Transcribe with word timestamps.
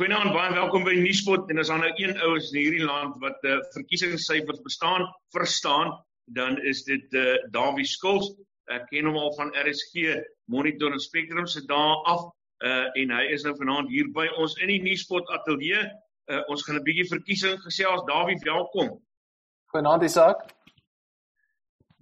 Goeienaand, 0.00 0.32
baie 0.32 0.54
welkom 0.56 0.86
by 0.86 0.94
Nuuspot 0.96 1.50
en 1.52 1.60
as 1.60 1.68
daar 1.68 1.82
nou 1.82 1.90
een 2.00 2.14
ou 2.24 2.30
is 2.38 2.46
in 2.54 2.62
hierdie 2.62 2.86
land 2.88 3.18
wat 3.20 3.42
uh, 3.44 3.58
verkiesingssyfers 3.74 4.62
bestaan, 4.64 5.02
verstaan, 5.36 5.90
dan 6.38 6.56
is 6.70 6.80
dit 6.86 7.16
uh, 7.20 7.34
Dawie 7.52 7.84
Skuls. 7.84 8.30
Ek 8.72 8.86
ken 8.88 9.10
hom 9.10 9.18
al 9.20 9.34
van 9.36 9.52
RSG 9.60 10.14
Monitor 10.48 10.96
en 10.96 11.04
Spectrum 11.04 11.44
se 11.44 11.60
dae 11.68 11.98
af 12.14 12.24
uh, 12.24 12.86
en 13.02 13.12
hy 13.12 13.26
is 13.34 13.44
nou 13.44 13.52
vanaand 13.58 13.92
hier 13.92 14.08
by 14.16 14.24
ons 14.40 14.56
in 14.64 14.72
die 14.72 14.78
Nuuspot 14.86 15.28
ateljee. 15.36 15.84
Uh, 16.32 16.40
ons 16.48 16.64
gaan 16.64 16.80
'n 16.80 16.86
bietjie 16.88 17.04
verkiesing 17.12 17.60
gesels. 17.66 18.00
Dawie, 18.08 18.40
welkom. 18.48 18.96
Goeienaand 19.74 20.08
Isak. 20.08 20.48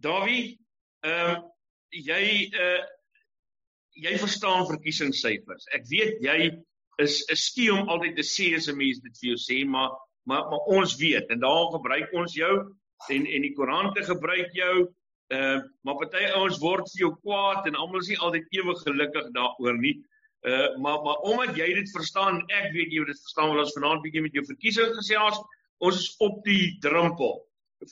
Dawie, 0.07 0.55
ehm 1.03 1.35
uh, 1.35 1.43
jy 1.91 2.23
uh 2.55 2.79
jy 3.99 4.15
verstaan 4.23 4.69
verkiesingssyfers. 4.71 5.67
Ek 5.75 5.91
weet 5.91 6.23
jy 6.23 6.53
is 7.03 7.23
is 7.33 7.47
skie 7.51 7.71
om 7.73 7.89
altyd 7.89 8.17
te 8.19 8.27
sê 8.27 8.51
as 8.57 8.69
'n 8.69 8.77
mens 8.77 9.01
dit 9.01 9.19
vir 9.21 9.29
jou 9.31 9.39
sê, 9.39 9.65
maar 9.67 9.91
maar 10.29 10.49
maar 10.51 10.65
ons 10.77 10.97
weet 10.97 11.31
en 11.31 11.41
daar 11.41 11.73
gebruik 11.73 12.13
ons 12.13 12.35
jou 12.35 12.55
en 13.09 13.27
en 13.27 13.43
die 13.43 13.55
Koran 13.55 13.93
te 13.95 14.03
gebruik 14.03 14.53
jou. 14.53 14.89
Uh 15.29 15.61
maar 15.85 15.99
party 16.01 16.25
ouens 16.35 16.59
word 16.59 16.91
vir 16.93 17.01
jou 17.07 17.13
kwaad 17.23 17.67
en 17.67 17.77
almal 17.77 18.01
is 18.01 18.09
nie 18.09 18.19
altyd 18.19 18.47
ewig 18.61 18.83
gelukkig 18.87 19.31
daaroor 19.37 19.79
nie. 19.79 19.97
Uh 20.47 20.77
maar 20.83 21.03
maar 21.05 21.23
omdat 21.31 21.57
jy 21.57 21.69
dit 21.75 21.91
verstaan, 21.97 22.43
ek 22.49 22.73
weet 22.73 22.93
jy 22.93 23.05
dit 23.05 23.23
verstaan 23.27 23.53
wil 23.53 23.65
ons 23.65 23.77
vanaand 23.77 24.03
bietjie 24.03 24.23
met 24.23 24.35
jou 24.35 24.45
verkiesing 24.45 24.95
gesels. 24.97 25.41
Ons 25.79 25.97
is 26.03 26.15
op 26.19 26.43
die 26.45 26.79
drempel 26.81 27.39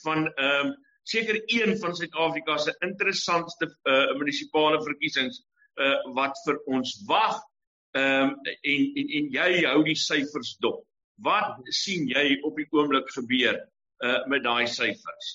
van 0.03 0.27
ehm 0.27 0.73
uh, 0.73 0.75
seker 1.07 1.37
een 1.47 1.77
van 1.79 1.95
Suid-Afrika 1.95 2.57
se 2.57 2.73
interessantste 2.83 3.69
uh 3.87 4.17
munisipale 4.19 4.81
verkiesings 4.83 5.39
uh 5.79 5.95
wat 6.17 6.35
vir 6.45 6.59
ons 6.65 6.97
wag 7.07 7.37
Ehm 7.97 8.29
um, 8.29 8.35
en 8.73 8.85
en 9.01 9.11
en 9.19 9.27
jy 9.39 9.49
hou 9.65 9.81
die 9.87 9.97
syfers 9.97 10.55
dop. 10.63 10.83
Wat 11.25 11.57
sien 11.73 12.07
jy 12.11 12.25
op 12.45 12.57
die 12.59 12.67
oomblik 12.75 13.09
gebeur 13.15 13.57
uh 14.05 14.19
met 14.31 14.43
daai 14.45 14.67
syfers? 14.69 15.29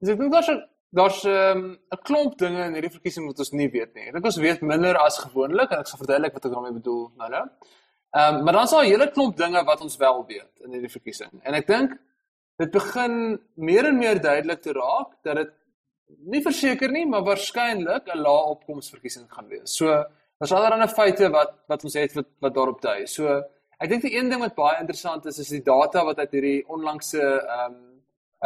Dis 0.00 0.12
ek 0.14 0.20
dink 0.22 0.32
daar's 0.32 0.50
daar's 0.98 1.24
ehm, 1.24 1.58
'n 1.58 1.96
um, 1.96 2.04
klomp 2.08 2.38
dinge 2.38 2.64
in 2.64 2.78
hierdie 2.78 2.94
verkiesing 2.94 3.26
wat 3.26 3.42
ons 3.44 3.52
nie 3.52 3.68
weet 3.70 3.94
nie. 3.94 4.06
Ek 4.08 4.14
dink 4.16 4.30
ons 4.30 4.40
weet 4.44 4.62
minder 4.62 4.96
as 5.02 5.18
gewoonlik 5.18 5.72
en 5.72 5.82
ek 5.82 5.90
sal 5.90 6.00
verduidelik 6.00 6.36
wat 6.36 6.46
ek 6.46 6.54
daarmee 6.54 6.78
bedoel 6.80 7.02
nou 7.20 7.30
nou. 7.36 7.44
Ehm 8.16 8.34
um, 8.34 8.44
maar 8.44 8.52
dan 8.52 8.64
is 8.64 8.70
daar 8.76 8.84
'n 8.84 8.92
hele 8.92 9.10
klomp 9.10 9.36
dinge 9.36 9.64
wat 9.64 9.80
ons 9.80 9.96
wel 9.96 10.24
weet 10.26 10.64
in 10.64 10.72
hierdie 10.72 10.96
verkiesing. 10.96 11.32
En 11.42 11.54
ek 11.54 11.66
dink 11.66 11.98
dit 12.58 12.70
begin 12.70 13.40
meer 13.54 13.86
en 13.86 13.98
meer 13.98 14.20
duidelik 14.20 14.62
te 14.62 14.72
raak 14.72 15.10
dat 15.22 15.36
dit 15.36 15.52
nie 16.32 16.42
verseker 16.42 16.90
nie, 16.90 17.06
maar 17.06 17.22
waarskynlik 17.22 18.08
'n 18.08 18.22
lae 18.26 18.42
opkomsverkiesing 18.54 19.26
gaan 19.28 19.48
wees. 19.48 19.76
So 19.76 20.04
Daar's 20.38 20.52
allerlei 20.52 20.88
feite 20.88 21.28
wat 21.34 21.54
wat 21.66 21.84
ons 21.84 21.94
het 21.98 22.12
wat 22.14 22.26
wat 22.38 22.54
daarop 22.54 22.80
dui. 22.82 23.06
So 23.10 23.26
ek 23.82 23.90
dink 23.90 24.04
die 24.06 24.14
een 24.14 24.28
ding 24.30 24.42
wat 24.42 24.54
baie 24.54 24.78
interessant 24.78 25.26
is 25.26 25.38
is 25.42 25.50
die 25.50 25.64
data 25.66 26.04
wat 26.06 26.18
uit 26.22 26.36
hierdie 26.36 26.60
onlangse 26.70 27.22
ehm 27.22 27.64
um, 27.74 27.78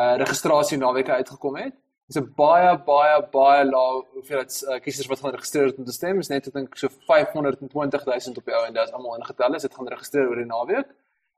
uh 0.00 0.14
registrasie 0.22 0.78
naweke 0.80 1.12
uitgekom 1.12 1.58
het. 1.60 1.74
Dis 2.08 2.16
'n 2.16 2.32
baie 2.36 2.70
baie 2.86 3.18
baie 3.32 3.64
lae 3.64 4.00
hoeveelheid 4.14 4.52
uh, 4.68 4.78
kiesers 4.80 5.10
wat 5.10 5.20
gaan 5.20 5.36
registreer 5.36 5.66
het 5.66 5.78
om 5.78 5.84
te 5.84 5.92
stem. 5.92 6.18
Is 6.18 6.28
net 6.28 6.46
ek 6.46 6.54
dink 6.54 6.76
so 6.76 6.88
520 6.88 8.04
000 8.06 8.36
op 8.40 8.44
die 8.44 8.54
ou 8.54 8.64
en 8.66 8.72
dit 8.72 8.82
is 8.82 8.92
almal 8.92 9.16
ingetel 9.20 9.54
is. 9.54 9.62
Dit 9.62 9.74
gaan 9.74 9.88
registreer 9.88 10.28
oor 10.28 10.40
die 10.40 10.48
naweek. 10.48 10.88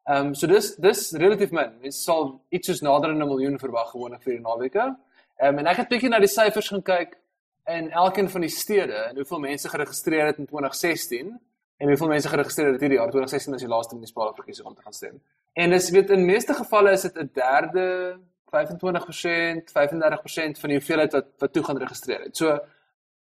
Ehm 0.07 0.27
um, 0.27 0.35
so 0.35 0.47
dis 0.47 0.77
dis 0.77 1.13
relatief 1.13 1.51
min. 1.51 1.81
Dit 1.83 1.95
sal 1.95 2.41
iets 2.51 2.67
soos 2.69 2.81
nader 2.81 3.11
aan 3.11 3.23
'n 3.23 3.29
miljoen 3.29 3.59
verwag 3.59 3.91
gewoonlik 3.91 4.23
vir 4.23 4.33
die 4.39 4.41
naweke. 4.41 4.95
Ehm 5.43 5.49
um, 5.49 5.59
en 5.59 5.67
ek 5.67 5.77
het 5.77 5.89
bietjie 5.89 6.09
na 6.11 6.19
die 6.19 6.35
syfers 6.39 6.69
gaan 6.69 6.83
kyk 6.83 7.19
in 7.65 7.91
elkeen 7.91 8.31
van 8.31 8.41
die 8.41 8.51
stede 8.51 8.93
en 8.93 9.17
hoeveel 9.17 9.39
mense 9.39 9.69
geregistreer 9.69 10.27
het 10.27 10.39
in 10.39 10.47
2016 10.47 11.41
en 11.77 11.89
hoeveel 11.89 12.09
mense 12.09 12.29
geregistreer 12.29 12.73
het 12.73 12.81
hierdie 12.81 12.99
jaar 12.99 13.11
2016 13.11 13.55
is 13.55 13.65
die 13.65 13.71
laaste 13.71 13.95
munisipale 13.95 14.35
verkiesing 14.35 14.67
om 14.69 14.75
te 14.75 14.83
gaan 14.83 14.93
stem. 14.93 15.23
En 15.53 15.71
dis 15.71 15.91
weet 15.91 16.11
in 16.11 16.25
meeste 16.25 16.55
gevalle 16.55 16.91
is 16.91 17.03
dit 17.03 17.17
'n 17.19 17.31
derde 17.33 18.19
25%, 18.55 19.73
35% 19.73 20.59
van 20.59 20.69
die 20.69 20.79
hoeveelheid 20.79 21.13
wat 21.13 21.27
wat 21.39 21.53
toe 21.53 21.65
gaan 21.65 21.79
registreer 21.79 22.21
het. 22.21 22.37
So 22.37 22.59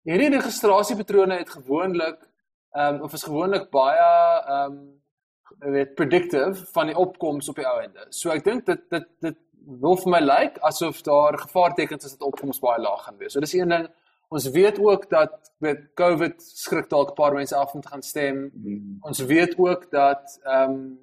hierdie 0.03 0.29
registrasiepatrone 0.29 1.37
het 1.37 1.49
gewoonlik 1.49 2.27
ehm 2.71 2.95
um, 2.95 3.01
of 3.01 3.13
is 3.13 3.23
gewoonlik 3.23 3.69
baie 3.69 4.09
ehm 4.47 4.71
um, 4.71 5.01
weet 5.71 5.95
predictive 5.95 6.65
van 6.73 6.85
die 6.85 6.97
opkomste 6.97 7.51
op 7.51 7.55
die 7.55 7.67
ou 7.67 7.81
ende. 7.81 8.05
So 8.09 8.29
ek 8.29 8.43
dink 8.43 8.65
dit 8.65 8.89
dit 8.89 9.07
dit 9.19 9.37
wil 9.81 9.97
vir 9.97 10.09
my 10.09 10.19
lyk 10.19 10.39
like, 10.39 10.61
asof 10.61 11.01
daar 11.01 11.37
gevaartekens 11.37 12.05
is 12.05 12.11
dat 12.11 12.27
opkomste 12.27 12.65
baie 12.65 12.81
laag 12.81 13.03
gaan 13.03 13.17
wees. 13.17 13.33
So 13.33 13.39
dis 13.39 13.53
een 13.53 13.69
ding 13.69 13.89
Ons 14.31 14.49
weet 14.49 14.79
ook 14.79 15.09
dat 15.09 15.51
met 15.59 15.79
COVID 15.93 16.41
skrik 16.41 16.89
dalk 16.89 17.09
'n 17.09 17.19
paar 17.19 17.33
mense 17.33 17.55
af 17.55 17.73
om 17.73 17.81
te 17.81 17.87
gaan 17.87 18.01
stem. 18.01 18.51
Mm. 18.53 18.97
Ons 19.01 19.19
weet 19.19 19.57
ook 19.57 19.91
dat 19.91 20.39
ehm 20.43 20.71
um, 20.71 20.99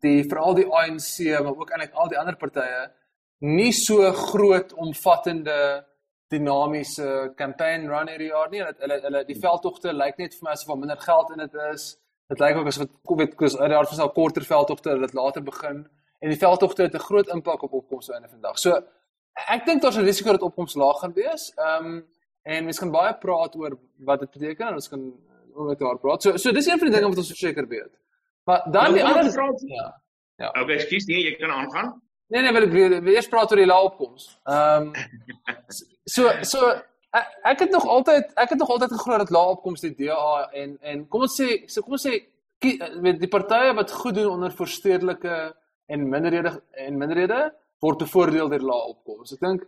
die 0.00 0.24
veral 0.28 0.54
die 0.54 0.66
ANC 0.66 1.42
maar 1.42 1.56
ook 1.56 1.70
eintlik 1.70 1.94
al 1.94 2.08
die 2.08 2.18
ander 2.18 2.36
partye 2.36 2.90
nie 3.38 3.72
so 3.72 4.12
groot 4.12 4.72
omvattende 4.72 5.86
dinamiese 6.28 7.32
campaign 7.36 7.88
run 7.88 8.08
hierdie 8.08 8.32
jaar 8.32 8.50
nie. 8.50 8.62
Hulle 8.62 9.00
hulle 9.00 9.24
die 9.24 9.38
veldtogte 9.38 9.92
lyk 9.92 10.18
net 10.18 10.34
vir 10.34 10.44
my 10.44 10.50
asof 10.50 10.66
daar 10.66 10.82
minder 10.82 11.00
geld 11.06 11.30
in 11.30 11.38
dit 11.46 11.54
is. 11.72 11.98
Dit 12.28 12.40
lyk 12.40 12.56
ook 12.56 12.66
asof 12.66 12.86
dit 12.86 12.96
COVID 13.06 13.34
kos 13.34 13.58
uit 13.58 13.70
daar 13.70 13.86
vir 13.86 14.04
'n 14.04 14.12
korter 14.12 14.44
veldtogte 14.44 14.98
wat 14.98 15.14
later 15.14 15.42
begin 15.42 15.88
en 16.20 16.28
die 16.28 16.42
veldtogte 16.46 16.82
het 16.82 16.94
'n 16.94 17.08
groot 17.08 17.28
impak 17.28 17.62
op 17.62 17.72
opkomste 17.72 18.12
einde 18.14 18.28
van 18.28 18.38
die 18.38 18.48
dag. 18.48 18.58
So 18.58 18.82
ek 19.48 19.66
dink 19.66 19.82
daar's 19.82 19.98
'n 19.98 20.10
risiko 20.10 20.32
dat 20.32 20.42
opkomste 20.42 20.78
laag 20.78 20.98
gaan 20.98 21.12
wees. 21.12 21.52
Ehm 21.54 21.86
um, 21.86 22.06
En 22.50 22.66
mens 22.66 22.80
kan 22.82 22.90
baie 22.90 23.14
praat 23.22 23.56
oor 23.58 23.76
wat 24.08 24.24
dit 24.24 24.30
beteken 24.36 24.72
en 24.72 24.78
ons 24.80 24.90
kan 24.90 25.02
oor 25.54 25.72
dit 25.72 25.82
daar 25.82 25.98
praat. 26.02 26.22
So 26.24 26.36
so 26.40 26.52
dis 26.56 26.66
een 26.66 26.78
van 26.78 26.90
die 26.90 26.96
dinge 26.96 27.10
wat 27.12 27.22
ons 27.22 27.32
verseker 27.34 27.68
weet. 27.70 27.92
Maar 28.48 28.62
dan 28.66 28.82
nou, 28.82 28.94
die 28.94 29.04
ander 29.04 29.32
vraag 29.32 29.66
ja. 29.70 29.88
Ja. 30.40 30.48
Okay, 30.48 30.78
ekskuus, 30.78 31.04
nee, 31.10 31.24
jy 31.26 31.34
kan 31.36 31.52
aangaan. 31.52 31.90
Nee 32.32 32.42
nee, 32.42 32.52
wil 32.54 32.94
ek 32.96 33.08
eers 33.12 33.28
praat 33.28 33.50
oor 33.52 33.60
die 33.60 33.68
lae 33.68 33.88
opkoms. 33.90 34.30
Ehm 34.48 34.88
um, 34.88 34.92
so 36.14 36.30
so 36.46 36.70
ek, 37.10 37.58
het 37.64 37.70
nog 37.74 37.86
altyd 37.86 38.30
ek 38.38 38.54
het 38.54 38.58
nog 38.62 38.70
altyd 38.70 38.94
geglo 38.96 39.18
dat 39.18 39.32
lae 39.34 39.54
opkoms 39.56 39.84
die 39.84 39.94
DA 39.98 40.48
en 40.62 40.76
en 40.80 41.06
kom 41.12 41.26
ons 41.26 41.38
sê 41.40 41.48
so 41.66 41.82
kom 41.82 41.98
ons 41.98 42.06
sê 42.06 42.20
met 43.02 43.18
die 43.20 43.30
partye 43.30 43.74
wat 43.76 43.92
goed 44.02 44.14
doen 44.18 44.30
onder 44.36 44.54
verstedelike 44.54 45.36
en 45.90 46.08
minderhede 46.08 46.54
en 46.86 46.98
minderhede 46.98 47.40
word 47.82 48.02
bevoordeel 48.04 48.50
deur 48.52 48.66
lae 48.72 48.90
opkoms. 48.94 49.34
Ek 49.34 49.42
dink 49.44 49.66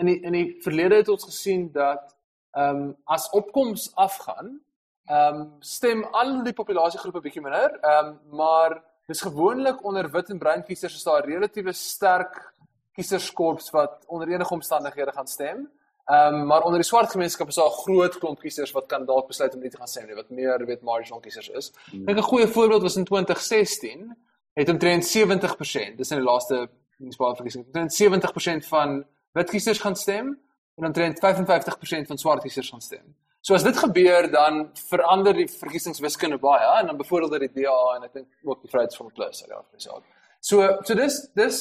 in 0.00 0.10
die 0.10 0.18
in 0.26 0.36
die 0.36 0.46
verlede 0.64 1.02
het 1.02 1.12
ons 1.12 1.28
gesien 1.28 1.68
dat 1.74 2.16
ehm 2.52 2.76
um, 2.76 2.96
as 3.04 3.30
opkoms 3.30 3.90
afgaan, 3.94 4.60
ehm 5.06 5.40
um, 5.40 5.56
stem 5.58 6.04
al 6.12 6.42
die 6.44 6.52
populasiegroepe 6.52 7.20
bietjie 7.20 7.42
minder, 7.42 7.78
ehm 7.80 8.06
um, 8.06 8.18
maar 8.36 8.82
dis 9.06 9.20
gewoonlik 9.20 9.84
onder 9.84 10.10
wit 10.10 10.30
en 10.30 10.38
bruin 10.38 10.64
kiesers 10.64 10.94
is 10.94 11.02
daar 11.02 11.22
'n 11.22 11.30
relatiewe 11.30 11.72
sterk 11.72 12.54
kieserskorps 12.92 13.70
wat 13.70 14.04
onder 14.06 14.28
enige 14.28 14.54
omstandighede 14.54 15.12
gaan 15.12 15.26
stem. 15.26 15.70
Ehm 16.04 16.34
um, 16.34 16.46
maar 16.46 16.62
onder 16.62 16.80
die 16.80 16.88
swart 16.88 17.10
gemeenskap 17.10 17.48
is 17.48 17.54
daar 17.54 17.66
'n 17.66 17.82
groot 17.84 18.18
klomp 18.18 18.38
kiesers 18.40 18.72
wat 18.72 18.86
kan 18.86 19.06
dalk 19.06 19.26
besluit 19.26 19.54
om 19.54 19.60
nie 19.60 19.70
te 19.70 19.76
gaan 19.76 19.88
stem 19.88 20.06
nie, 20.06 20.14
wat 20.14 20.30
meer 20.30 20.66
weet 20.66 20.82
marginal 20.82 21.20
kiesers 21.20 21.48
is. 21.48 21.72
Hmm. 21.90 22.08
Ek 22.08 22.16
'n 22.16 22.22
goeie 22.22 22.48
voorbeeld 22.48 22.82
was 22.82 22.96
in 22.96 23.04
2016 23.04 24.16
het 24.52 24.68
omtrent 24.68 25.04
70%, 25.06 25.96
dis 25.96 26.10
in 26.10 26.16
die 26.16 26.26
laaste 26.26 26.68
munisipale 26.96 27.34
verkiesing, 27.34 27.64
omtrent 27.64 27.94
70% 27.94 28.66
van 28.66 29.04
wit 29.32 29.50
kiesers 29.50 29.78
gaan 29.78 29.96
stem 29.96 30.38
en 30.76 30.86
omtrent 30.86 31.18
55% 31.18 32.06
van 32.06 32.18
swart 32.18 32.42
kiesers 32.42 32.70
gaan 32.70 32.80
stem. 32.80 33.14
So 33.40 33.54
as 33.54 33.64
dit 33.64 33.76
gebeur 33.76 34.28
dan 34.30 34.66
verander 34.90 35.32
die 35.34 35.48
verkiesingswiskunde 35.48 36.38
baie 36.38 36.80
en 36.80 36.86
dan 36.86 36.96
byvoorbeeld 36.96 37.30
dat 37.30 37.40
die 37.46 37.62
DA 37.62 37.96
en 37.96 38.04
ek 38.04 38.12
dink 38.18 38.28
ook 38.44 38.60
die 38.60 38.70
Vryheidsfront 38.70 39.14
Plus 39.16 39.42
uit 39.42 39.52
daar 39.52 39.64
gesê. 39.72 39.96
So 40.40 40.66
so 40.84 40.94
dis 40.94 41.16
dis 41.34 41.60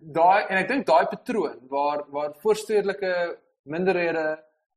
daai 0.00 0.48
en 0.48 0.56
ek 0.62 0.68
dink 0.68 0.86
daai 0.88 1.06
patroon 1.12 1.58
waar 1.68 2.06
waar 2.14 2.32
voorstedelike 2.44 3.14
minderhede 3.68 4.26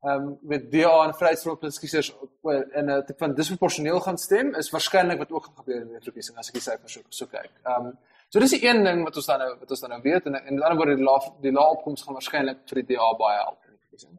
ehm 0.02 0.28
um, 0.28 0.38
met 0.42 0.72
DA 0.72 0.94
en 1.06 1.16
Vryheidsfront 1.16 1.60
Plus 1.60 1.80
kiesers 1.80 2.12
in 2.12 2.90
'n 2.90 3.04
tipe 3.06 3.20
van 3.24 3.36
disproporsioneel 3.36 4.00
gaan 4.00 4.18
stem 4.18 4.56
is 4.56 4.72
waarskynlik 4.76 5.18
wat 5.18 5.32
ook 5.32 5.46
gaan 5.46 5.60
gebeur 5.64 5.82
in 5.82 5.88
die 5.88 6.04
verkiesing 6.10 6.38
as 6.38 6.48
ek 6.48 6.60
die 6.60 6.68
syfers 6.68 6.94
so, 6.94 7.02
so 7.10 7.26
kyk. 7.26 7.52
Ehm 7.64 7.86
um, 7.86 7.98
So 8.32 8.40
dis 8.40 8.54
die 8.56 8.64
een 8.64 8.86
ding 8.86 9.02
wat 9.04 9.18
ons 9.20 9.28
dan 9.28 9.42
nou 9.44 9.50
wat 9.60 9.72
ons 9.76 9.82
dan 9.84 9.92
nou 9.92 10.02
weet 10.06 10.28
en 10.30 10.38
en 10.40 10.60
dan 10.60 10.78
word 10.80 10.94
die 10.96 11.04
lae 11.04 11.32
die 11.44 11.52
lae 11.52 11.72
opkomste 11.76 12.08
gaan 12.08 12.16
waarskynlik 12.16 12.62
vir 12.70 12.80
die 12.80 12.94
DA 12.94 13.10
baie 13.20 13.40
help 13.42 13.58
in 13.68 13.74
die 13.74 13.82
verkiesing. 13.82 14.14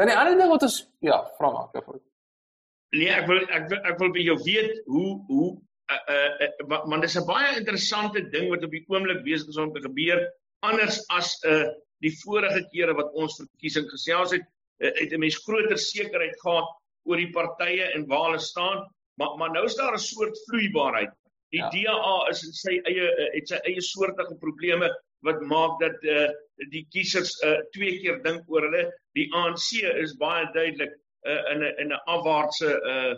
Dan 0.00 0.10
die 0.10 0.16
ander 0.18 0.38
ding 0.40 0.50
wat 0.50 0.64
ons 0.66 0.78
ja, 1.06 1.18
vra 1.36 1.50
maar 1.54 1.68
daarvoor. 1.76 2.00
Nee, 2.98 3.12
ek 3.14 3.28
wil 3.30 3.44
ek 3.46 3.68
wil, 3.70 3.80
ek 3.92 4.00
wil 4.02 4.10
by 4.16 4.24
jou 4.26 4.36
weet 4.48 4.80
hoe 4.90 5.10
hoe 5.28 5.46
uh 5.94 6.00
uh, 6.16 6.48
uh 6.48 6.80
man 6.90 7.06
dis 7.06 7.14
'n 7.20 7.26
baie 7.28 7.54
interessante 7.60 8.24
ding 8.34 8.50
wat 8.50 8.66
op 8.66 8.74
die 8.74 8.82
oomblik 8.90 9.22
besig 9.22 9.54
is 9.54 9.62
om 9.62 9.70
te 9.74 9.84
gebeur 9.86 10.26
anders 10.66 10.98
as 11.14 11.36
uh 11.46 11.68
die 12.02 12.14
vorige 12.24 12.64
kere 12.72 12.96
wat 12.98 13.14
ons 13.14 13.38
verkiesing 13.38 13.86
gesels 13.92 14.34
het, 14.34 14.42
uh, 14.82 14.90
het 14.98 15.14
'n 15.14 15.22
mens 15.22 15.38
groter 15.46 15.78
sekerheid 15.78 16.34
gehad 16.42 16.66
oor 17.06 17.16
die 17.16 17.30
partye 17.30 17.94
en 17.94 18.08
waar 18.10 18.30
hulle 18.30 18.42
staan, 18.42 18.82
maar 19.14 19.38
maar 19.38 19.54
nou 19.54 19.64
is 19.70 19.78
daar 19.78 19.94
'n 19.94 20.02
soort 20.02 20.34
vloeibaarheid. 20.48 21.14
Die 21.50 21.60
ja. 21.60 21.70
DA 21.74 22.16
is 22.30 22.42
in 22.46 22.52
sy 22.54 22.76
eie 22.86 23.06
uh, 23.10 23.30
het 23.34 23.50
sy 23.50 23.58
eie 23.66 23.82
soortige 23.82 24.36
probleme 24.42 24.90
wat 25.26 25.40
maak 25.50 25.80
dat 25.82 26.04
uh, 26.08 26.28
die 26.72 26.84
kiesers 26.94 27.32
uh, 27.44 27.58
twee 27.74 27.98
keer 28.00 28.20
dink 28.24 28.46
oor 28.48 28.68
hulle. 28.68 28.84
Die 29.18 29.26
ANC 29.36 29.80
is 29.82 30.14
baie 30.20 30.46
duidelik 30.54 30.94
uh, 31.26 31.40
in 31.52 31.64
'n 31.64 31.74
in 31.84 31.92
'n 31.92 32.02
afwaartse 32.06 32.70
uh, 32.92 33.14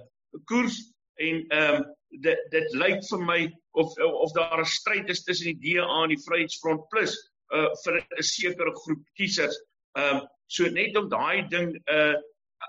koers 0.49 0.79
en 1.21 1.45
ehm 1.49 1.75
um, 1.77 1.85
dit 2.25 2.49
dit 2.53 2.75
lyk 2.77 3.05
vir 3.11 3.23
my 3.29 3.41
of 3.83 3.93
of 4.01 4.33
daar 4.33 4.61
'n 4.61 4.73
stryd 4.79 5.09
is 5.09 5.25
tussen 5.25 5.53
die 5.53 5.77
DA 5.77 5.87
en 6.03 6.09
die 6.09 6.25
Vryheidsfront 6.27 6.89
Plus 6.89 7.15
uh 7.53 7.69
vir 7.85 8.01
'n 8.01 8.23
sekere 8.23 8.75
groep 8.83 9.05
kiesers. 9.17 9.57
Ehm 9.99 10.17
uh, 10.17 10.27
so 10.47 10.69
net 10.69 10.97
om 10.97 11.09
daai 11.09 11.49
ding 11.49 11.77
uh 11.87 12.17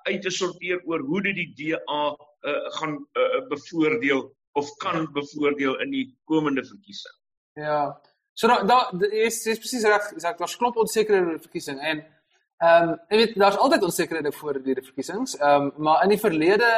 uit 0.09 0.21
te 0.21 0.29
sorteer 0.29 0.81
oor 0.85 0.99
hoe 0.99 1.21
dit 1.21 1.35
die 1.35 1.51
DA 1.59 2.03
uh 2.51 2.69
gaan 2.77 2.95
uh, 3.15 3.47
bevoordeel 3.49 4.27
of 4.53 4.69
kan 4.81 5.07
bevoordeel 5.13 5.79
in 5.81 5.91
die 5.91 6.05
komende 6.29 6.65
verkiesing. 6.65 7.15
Ja. 7.53 8.01
So 8.33 8.47
daar 8.47 8.65
daar 8.67 9.03
is 9.11 9.45
is 9.45 9.59
presies 9.61 9.85
reg, 9.85 10.11
is 10.17 10.25
ek 10.25 10.37
daar's 10.37 10.57
klop 10.57 10.77
onsekerhede 10.77 11.25
oor 11.25 11.37
die 11.37 11.47
verkiesing 11.47 11.79
en 11.79 12.03
ehm 12.63 12.89
um, 12.89 12.93
jy 13.09 13.17
weet 13.17 13.35
daar's 13.35 13.57
altyd 13.57 13.83
onsekerhede 13.83 14.31
voor 14.31 14.61
die 14.63 14.75
verkiesings. 14.81 15.37
Ehm 15.37 15.69
um, 15.69 15.73
maar 15.77 16.03
in 16.03 16.15
die 16.15 16.21
verlede 16.21 16.71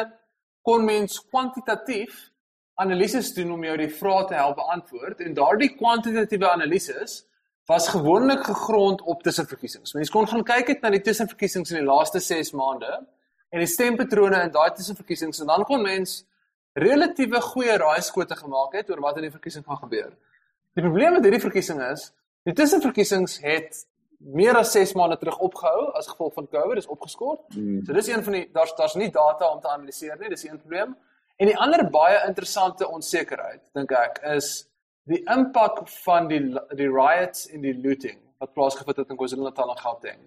kon 0.61 0.85
mens 0.85 1.19
kwantitatief 1.29 2.31
analises 2.75 3.33
doen 3.33 3.51
om 3.55 3.63
jou 3.63 3.77
die 3.77 3.91
vrae 4.01 4.25
te 4.27 4.35
help 4.35 4.57
beantwoord 4.59 5.21
en 5.23 5.33
daardie 5.37 5.71
kwantitatiewe 5.77 6.49
analises 6.49 7.23
was 7.65 7.87
gewoonlik 7.89 8.43
gegrond 8.43 9.01
op 9.01 9.23
tussenverkiesings. 9.23 9.93
Mense 9.93 10.11
kon 10.11 10.27
gaan 10.27 10.43
kyk 10.45 10.67
het 10.73 10.81
na 10.83 10.91
die 10.93 11.01
tussenverkiesings 11.01 11.71
in 11.71 11.79
die 11.79 11.87
laaste 11.87 12.19
6 12.21 12.51
maande 12.57 12.91
en 13.49 13.63
die 13.63 13.69
stempatrone 13.69 14.41
in 14.43 14.51
daai 14.53 14.71
tussenverkiesings 14.77 15.39
en 15.41 15.49
dan 15.53 15.63
kon 15.65 15.81
mens 15.81 16.23
relatiewe 16.75 17.41
goeie 17.41 17.77
raaiskote 17.79 18.35
gemaak 18.35 18.73
het 18.75 18.89
oor 18.91 19.01
wat 19.03 19.17
in 19.17 19.27
die 19.29 19.33
verkiesing 19.33 19.65
gaan 19.65 19.79
gebeur. 19.79 20.11
Die 20.75 20.83
probleem 20.83 21.15
met 21.15 21.23
hierdie 21.23 21.43
verkiesing 21.43 21.81
is, 21.87 22.09
die 22.43 22.53
tussenverkiesings 22.53 23.39
het 23.43 23.85
meer 24.19 24.57
as 24.59 24.73
6 24.75 24.93
maande 24.99 25.17
terug 25.21 25.37
opgehou 25.43 25.91
as 25.95 26.07
gevolg 26.11 26.33
van 26.35 26.47
COVID, 26.51 26.75
dis 26.81 26.91
opgeskort. 26.91 27.43
Mm. 27.55 27.83
So 27.85 27.95
dis 27.95 28.09
een 28.11 28.23
van 28.23 28.37
die 28.39 28.45
daar's 28.53 28.75
daar's 28.75 28.95
nie 28.99 29.11
data 29.11 29.49
om 29.51 29.61
te 29.61 29.71
analiseer 29.71 30.17
nie, 30.19 30.29
dis 30.29 30.43
een 30.43 30.59
probleem. 30.59 30.95
En 31.35 31.51
die 31.51 31.57
ander 31.59 31.83
baie 31.91 32.21
interessante 32.27 32.87
onsekerheid, 32.87 33.61
dink 33.75 33.91
ek, 33.91 34.21
is 34.35 34.67
die 35.11 35.21
impak 35.31 35.81
van 36.03 36.29
die 36.31 36.41
die 36.75 36.89
riots 36.89 37.47
en 37.51 37.63
die 37.63 37.75
looting 37.75 38.19
wat 38.41 38.53
plaasgevind 38.53 38.99
het 38.99 39.11
in 39.13 39.19
KwaZulu-Natal 39.19 39.71
en 39.71 39.79
Gauteng. 39.79 40.21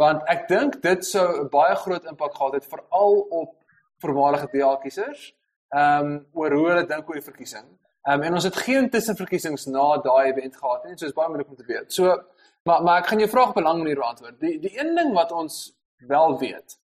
Want 0.00 0.24
ek 0.32 0.48
dink 0.48 0.80
dit 0.82 1.04
sou 1.04 1.26
'n 1.42 1.48
baie 1.52 1.76
groot 1.76 2.04
impak 2.04 2.34
gehad 2.34 2.54
het 2.54 2.66
veral 2.66 3.20
op 3.30 3.54
voormalige 4.00 4.48
DA-kiesers 4.52 5.32
ehm 5.72 6.06
um, 6.06 6.26
oor 6.32 6.52
hoe 6.52 6.66
hulle 6.68 6.86
dink 6.86 7.08
oor 7.08 7.18
die 7.18 7.28
verkiesing. 7.30 7.66
Ehm 8.02 8.20
um, 8.20 8.22
en 8.28 8.34
ons 8.38 8.44
het 8.44 8.56
geen 8.56 8.90
tussenverkiesings 8.90 9.66
na 9.66 9.86
daai 10.04 10.32
event 10.32 10.56
gehad 10.56 10.84
nie, 10.84 10.96
so 10.96 11.06
is 11.06 11.16
baie 11.16 11.28
moeilik 11.28 11.48
om 11.48 11.56
te 11.56 11.68
weet. 11.68 11.92
So 11.92 12.22
maar 12.68 12.82
maar 12.82 13.00
ek 13.00 13.06
gaan 13.10 13.18
jou 13.18 13.30
vraag 13.30 13.48
op 13.48 13.56
'n 13.56 13.68
lang 13.68 13.78
manier 13.78 14.00
beantwoord. 14.00 14.40
Die 14.40 14.58
die 14.60 14.78
een 14.80 14.94
ding 14.94 15.12
wat 15.14 15.32
ons 15.32 15.76
wel 16.06 16.38
weet 16.38 16.78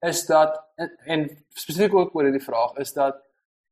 is 0.00 0.26
dat 0.26 0.60
en, 0.74 0.90
en 1.04 1.28
spesifiek 1.48 1.94
ook 1.94 2.14
oor 2.14 2.22
hierdie 2.22 2.44
vraag 2.44 2.76
is 2.76 2.92
dat 2.92 3.22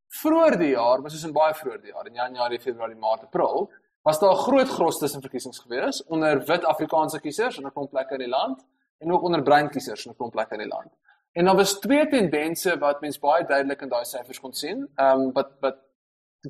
vroeër 0.07 0.57
die 0.57 0.69
jaar, 0.69 1.01
was 1.01 1.13
soos 1.13 1.23
in 1.23 1.33
baie 1.33 1.53
vroeër 1.53 1.81
die 1.81 1.91
jaar, 1.91 2.07
in 2.07 2.13
Januarie, 2.13 2.59
Februarie, 2.59 2.95
Maart, 2.95 3.23
April, 3.23 3.69
was 4.03 4.19
daar 4.19 4.31
'n 4.31 4.43
groot 4.47 4.69
gros 4.69 4.97
tussenverkiesings 4.99 5.59
gewees 5.59 6.03
onder 6.03 6.45
wit 6.45 6.65
Afrikaanse 6.65 7.19
kiesers 7.19 7.57
in 7.57 7.65
'n 7.65 7.71
klomp 7.71 7.89
plekke 7.89 8.13
in 8.13 8.19
die 8.19 8.29
land 8.29 8.65
en 8.99 9.11
ook 9.11 9.21
onder 9.21 9.43
bruin 9.43 9.69
kiesers 9.69 10.05
in 10.05 10.11
'n 10.11 10.15
klomp 10.15 10.31
plekke 10.31 10.53
in 10.53 10.59
die 10.59 10.67
land. 10.67 10.91
En 11.33 11.45
daar 11.45 11.55
was 11.55 11.79
twee 11.79 12.07
tendense 12.07 12.77
wat 12.77 13.01
mens 13.01 13.19
baie 13.19 13.45
duidelik 13.45 13.81
in 13.81 13.89
daai 13.89 14.05
syfers 14.05 14.39
kon 14.39 14.53
sien. 14.53 14.87
Ehm 14.95 15.19
um, 15.19 15.31
wat 15.33 15.51
wat 15.59 15.79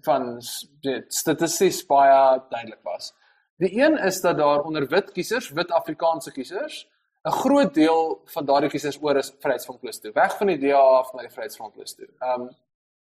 van 0.02 0.42
dit 0.82 1.14
statisties 1.14 1.86
baie 1.86 2.42
duidelik 2.50 2.82
was. 2.84 3.14
Die 3.62 3.82
een 3.82 3.98
is 3.98 4.22
dat 4.22 4.38
daar 4.38 4.62
onder 4.62 4.88
wit 4.88 5.12
kiesers, 5.12 5.50
wit 5.50 5.72
Afrikaanse 5.72 6.32
kiesers, 6.32 6.90
'n 7.24 7.32
groot 7.32 7.74
deel 7.74 8.22
van 8.26 8.46
daardie 8.46 8.70
kiesers 8.70 9.02
oor 9.02 9.18
is 9.18 9.34
Vryheidsfront 9.40 9.80
Plus 9.80 10.00
toe, 10.00 10.12
weg 10.12 10.38
van 10.38 10.48
die 10.48 10.58
DA 10.58 10.80
af 10.80 11.14
na 11.14 11.22
die 11.22 11.30
Vryheidsfront 11.30 11.74
Plus 11.74 11.96
toe. 11.96 12.08
Ehm 12.20 12.42
um, 12.42 12.50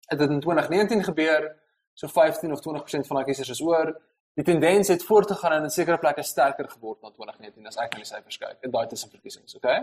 het 0.05 0.19
dit 0.19 0.29
in 0.29 0.39
2019 0.39 1.03
gebeur, 1.03 1.55
so 1.93 2.07
15 2.07 2.51
of 2.51 2.59
20% 2.59 3.07
van 3.07 3.15
daai 3.15 3.25
kiesers 3.25 3.49
is 3.49 3.61
oor. 3.61 4.01
Die 4.33 4.43
tendens 4.43 4.87
het 4.87 5.03
voortgegaan 5.03 5.51
en 5.51 5.63
in 5.63 5.69
sekere 5.69 5.97
plekke 5.97 6.23
sterker 6.23 6.69
geword 6.69 7.01
na 7.01 7.09
2019 7.09 7.67
as 7.67 7.77
ek 7.77 7.91
na 7.93 7.97
die 7.97 8.05
syfers 8.05 8.37
kyk 8.37 8.57
in 8.61 8.71
daai 8.71 8.87
tussenverkiesings, 8.87 9.55
okay? 9.55 9.79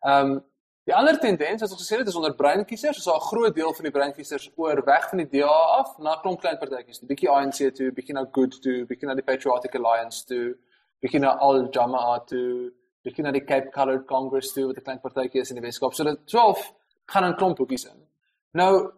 Ehm 0.00 0.30
um, 0.30 0.44
Die 0.88 0.94
ander 0.96 1.18
tendens 1.20 1.60
wat 1.60 1.70
ons 1.70 1.82
gesien 1.82 2.00
het 2.00 2.08
is 2.08 2.16
onder 2.16 2.34
bruin 2.34 2.64
kiesers, 2.64 2.98
is 2.98 3.04
daar 3.04 3.20
'n 3.20 3.28
groot 3.30 3.54
deel 3.54 3.72
van 3.74 3.84
die 3.84 3.92
bruin 3.92 4.12
kiesers 4.12 4.50
oor 4.56 4.84
weg 4.84 5.08
van 5.08 5.18
die 5.18 5.28
DA 5.28 5.58
af 5.80 5.98
na 5.98 6.16
klomp 6.22 6.40
klein 6.40 6.58
partytjies, 6.58 7.02
'n 7.02 7.06
bietjie 7.06 7.28
ANC 7.28 7.74
toe, 7.74 7.92
bietjie 7.92 8.14
na 8.14 8.26
Good 8.32 8.62
toe, 8.62 8.86
bietjie 8.86 9.06
na 9.06 9.14
die 9.14 9.22
Patriotic 9.22 9.74
Alliance 9.74 10.24
toe, 10.24 10.56
bietjie 11.00 11.20
na 11.20 11.36
Al 11.38 11.68
Jamaa 11.70 12.18
toe, 12.24 12.72
bietjie 13.04 13.22
na 13.22 13.32
die 13.32 13.44
Cape 13.44 13.70
Coloured 13.70 14.06
Congress 14.06 14.52
toe 14.52 14.66
wat 14.66 14.76
'n 14.76 14.82
klein 14.82 15.00
partytjie 15.00 15.40
is 15.40 15.50
in 15.50 15.56
die 15.56 15.66
Weskaap. 15.66 15.94
So 15.94 16.04
dit 16.04 16.26
12 16.26 16.72
gaan 17.06 17.24
in 17.24 17.36
klomp 17.36 17.58
hoekies 17.58 17.84
in. 17.84 18.06
Nou 18.52 18.92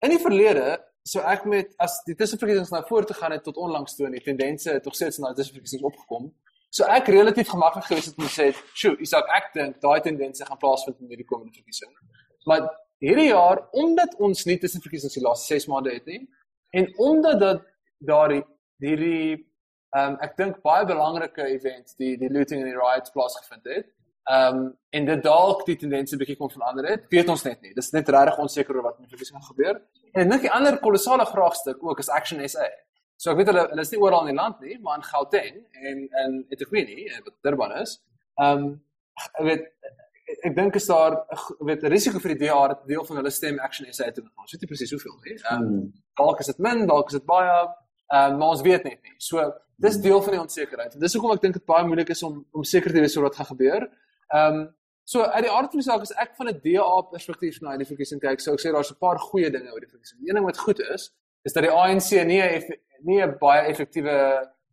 in 0.00 0.10
die 0.10 0.18
verlede 0.18 0.92
So 1.02 1.22
ek 1.26 1.46
met 1.50 1.72
as 1.82 1.96
die 2.06 2.14
tussenverkiesings 2.14 2.70
nou 2.70 2.82
voort 2.86 3.08
te 3.10 3.14
gaan 3.18 3.32
het 3.34 3.42
tot 3.42 3.56
onlangs 3.58 3.96
toe 3.98 4.06
en 4.06 4.14
die 4.14 4.22
tendense 4.22 4.70
het 4.70 4.84
tog 4.86 4.94
steeds 4.94 5.18
na 5.18 5.32
tussenverkiesings 5.34 5.82
opgekom. 5.82 6.28
So 6.72 6.88
ek 6.88 7.10
relatief 7.12 7.50
gemaklik 7.52 7.84
gewees 7.84 8.06
het 8.08 8.16
om 8.16 8.24
te 8.24 8.32
sê, 8.32 8.46
"Sjoe, 8.72 8.96
Isak, 9.04 9.28
ek 9.28 9.52
dink 9.52 9.80
daai 9.80 10.00
tendense 10.00 10.44
gaan 10.44 10.58
plaasvind 10.58 11.00
in 11.00 11.08
hierdie 11.08 11.28
komende 11.28 11.52
verkiesing." 11.52 11.92
Maar 12.46 12.62
hierdie 12.98 13.28
jaar, 13.28 13.68
omdat 13.72 14.14
ons 14.18 14.44
nie 14.44 14.58
tussen 14.58 14.80
verkiesings 14.80 15.14
die 15.14 15.22
laaste 15.22 15.54
6 15.54 15.66
maande 15.66 15.92
het 15.92 16.06
nie 16.06 16.28
en 16.70 16.88
omdat 16.98 17.40
dat 17.40 17.62
daardie 17.98 18.44
hierdie 18.78 19.52
ehm 19.96 20.12
um, 20.12 20.18
ek 20.24 20.36
dink 20.36 20.62
baie 20.64 20.86
belangrike 20.88 21.44
event, 21.52 21.92
die 22.00 22.16
die 22.16 22.30
looting 22.32 22.62
en 22.62 22.70
die 22.70 22.78
riots 22.78 23.12
plaasgevind 23.12 23.68
het, 23.68 23.90
ehm 24.30 24.56
um, 24.56 24.78
en 24.90 25.04
dit 25.04 25.22
dalk 25.22 25.66
die 25.66 25.76
tendense 25.76 26.16
bietjie 26.16 26.36
kon 26.36 26.50
verander 26.50 26.88
het, 26.88 27.04
weet 27.10 27.28
ons 27.28 27.44
net 27.44 27.60
nie. 27.60 27.74
Dis 27.74 27.92
net 27.92 28.08
regtig 28.08 28.38
onseker 28.38 28.76
oor 28.76 28.86
wat 28.88 28.98
met 28.98 29.08
die 29.08 29.16
verkiesing 29.16 29.36
gaan 29.36 29.50
gebeur. 29.50 29.82
En 30.12 30.28
net 30.28 30.42
'n 30.48 30.54
ander 30.58 30.78
kolossale 30.78 31.26
vraagstuk 31.26 31.84
ook 31.84 31.98
is 31.98 32.08
Action 32.08 32.48
SA. 32.48 32.68
So 33.22 33.30
ek 33.30 33.38
weet 33.38 33.52
hulle 33.52 33.66
hulle 33.70 33.82
is 33.86 33.92
nie 33.94 34.00
oral 34.02 34.24
in 34.26 34.32
die 34.32 34.40
land 34.40 34.62
nie, 34.66 34.76
maar 34.82 34.98
in 34.98 35.04
Gauteng 35.06 35.58
en 35.90 35.98
in 36.22 36.38
Etiquette, 36.50 37.20
wat 37.26 37.36
Durban 37.46 37.76
is. 37.82 38.00
Ehm 38.42 38.64
um, 38.64 38.72
ek 39.22 39.44
weet 39.46 39.68
ek 40.48 40.54
dink 40.56 40.78
is 40.78 40.88
daar 40.88 41.18
weet 41.68 41.84
'n 41.84 41.92
risiko 41.92 42.18
vir 42.24 42.34
die 42.34 42.46
DA 42.46 42.60
dat 42.72 42.82
deel 42.88 43.04
van 43.04 43.20
hulle 43.20 43.30
stem 43.30 43.60
Action 43.60 43.86
SA 43.92 44.10
te 44.10 44.22
gaan. 44.22 44.48
So 44.48 44.58
dit 44.58 44.68
presies 44.68 44.94
hoeveel 44.96 45.14
nie. 45.26 45.36
Ehm 45.38 45.62
um, 45.62 45.92
dalk 46.18 46.40
is 46.40 46.50
dit 46.50 46.58
min, 46.66 46.86
dalk 46.86 47.12
is 47.12 47.18
dit 47.20 47.26
baie. 47.34 47.54
Ehm 48.10 48.32
um, 48.32 48.38
maar 48.38 48.56
ons 48.56 48.66
weet 48.66 48.90
net 48.90 49.00
nie. 49.02 49.14
So 49.18 49.52
dis 49.76 50.00
deel 50.08 50.22
van 50.22 50.38
die 50.38 50.42
onsekerheid. 50.42 51.00
Dis 51.06 51.14
hoekom 51.14 51.36
ek 51.36 51.42
dink 51.46 51.54
dit 51.60 51.66
baie 51.66 51.86
moeilik 51.86 52.10
is 52.10 52.22
om 52.22 52.44
om 52.50 52.64
seker 52.64 52.90
te 52.90 53.00
wees 53.06 53.16
oor 53.16 53.28
wat 53.30 53.36
gaan 53.38 53.52
gebeur. 53.54 53.90
Ehm 54.34 54.60
um, 54.60 54.68
so 55.04 55.22
uit 55.22 55.44
die 55.46 55.54
aard 55.54 55.70
van 55.70 55.78
die 55.78 55.90
saak 55.90 56.02
is 56.02 56.18
ek 56.24 56.34
van 56.34 56.48
'n 56.48 56.60
DA 56.66 57.00
perspektief 57.14 57.60
na 57.60 57.76
die 57.76 57.86
verkiesing 57.86 58.20
kyk, 58.20 58.40
so 58.40 58.52
ek 58.52 58.62
sê 58.66 58.72
daar's 58.74 58.90
'n 58.90 58.98
paar 58.98 59.18
goeie 59.18 59.50
dinge 59.50 59.70
oor 59.70 59.80
die 59.80 59.94
verkiesing. 59.94 60.18
Een 60.26 60.34
ding 60.34 60.44
wat 60.44 60.58
goed 60.58 60.80
is, 60.80 61.12
is 61.42 61.52
dat 61.52 61.66
die 61.66 61.72
ANC 61.72 62.10
nie 62.26 62.42
'n 62.42 62.78
nie 63.02 63.22
'n 63.22 63.36
baie 63.38 63.66
effektiewe 63.66 64.16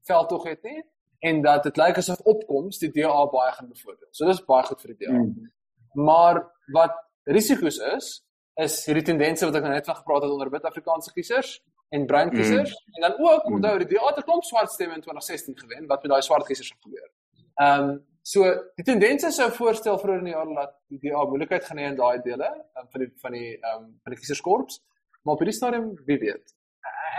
veldtog 0.05 0.43
het 0.43 0.63
nie 0.63 0.83
en 1.19 1.41
dat 1.41 1.63
dit 1.63 1.77
lyk 1.77 1.97
asof 1.97 2.19
opkoms 2.19 2.79
die 2.79 2.91
DA 2.91 3.25
baie 3.31 3.51
gaan 3.51 3.69
bevoordeel. 3.69 4.07
So 4.11 4.25
dis 4.25 4.45
baie 4.45 4.63
goed 4.63 4.81
vir 4.81 4.95
die 4.95 5.05
DA. 5.05 5.13
Mm. 5.17 5.51
Maar 5.93 6.43
wat 6.73 6.95
risiko's 7.23 7.79
is 7.95 8.25
is 8.59 8.85
hierdie 8.85 9.05
tendense 9.07 9.45
wat 9.45 9.55
ek 9.55 9.63
nou 9.63 9.73
net 9.73 9.85
van 9.87 9.95
gepraat 9.95 10.23
het 10.25 10.31
onder 10.31 10.49
wit 10.51 10.65
Afrikaanse 10.67 11.13
kiesers 11.15 11.63
en 11.95 12.05
bruin 12.05 12.29
kiesers 12.29 12.73
mm. 12.73 12.93
en 12.93 13.01
dan 13.07 13.13
ook 13.19 13.45
mm. 13.47 13.55
onthou 13.55 13.77
die 13.83 13.87
DA 13.93 14.05
het 14.07 14.17
'n 14.17 14.27
klomp 14.27 14.43
swart 14.43 14.71
stemme 14.71 14.95
in 14.95 15.01
2016 15.01 15.57
gewen 15.59 15.87
wat 15.87 16.03
met 16.03 16.11
daai 16.11 16.21
swart 16.21 16.45
kiesers 16.45 16.73
gebeur. 16.79 17.09
Ehm 17.55 17.89
um, 17.89 18.05
so 18.21 18.43
die 18.75 18.83
tendense 18.83 19.31
sou 19.31 19.49
voorstel 19.51 19.97
vir 19.97 20.17
in 20.17 20.23
die 20.23 20.33
jaar 20.33 20.53
dat 20.55 20.75
die 20.87 20.99
DA 20.99 21.23
moeilikheid 21.25 21.65
gaan 21.65 21.77
hê 21.77 21.87
in 21.89 21.95
daai 21.95 22.21
dele 22.21 22.49
um, 22.77 22.87
van 22.91 22.99
die 23.01 23.11
van 23.23 23.31
die 23.31 23.57
ehm 23.57 23.83
um, 23.83 23.99
van 24.03 24.13
die 24.13 24.19
kieserskorps. 24.19 24.83
Maar 25.23 25.33
op 25.33 25.39
hierdie 25.39 25.57
stadium 25.57 25.95
wie 26.05 26.19
weet 26.19 26.55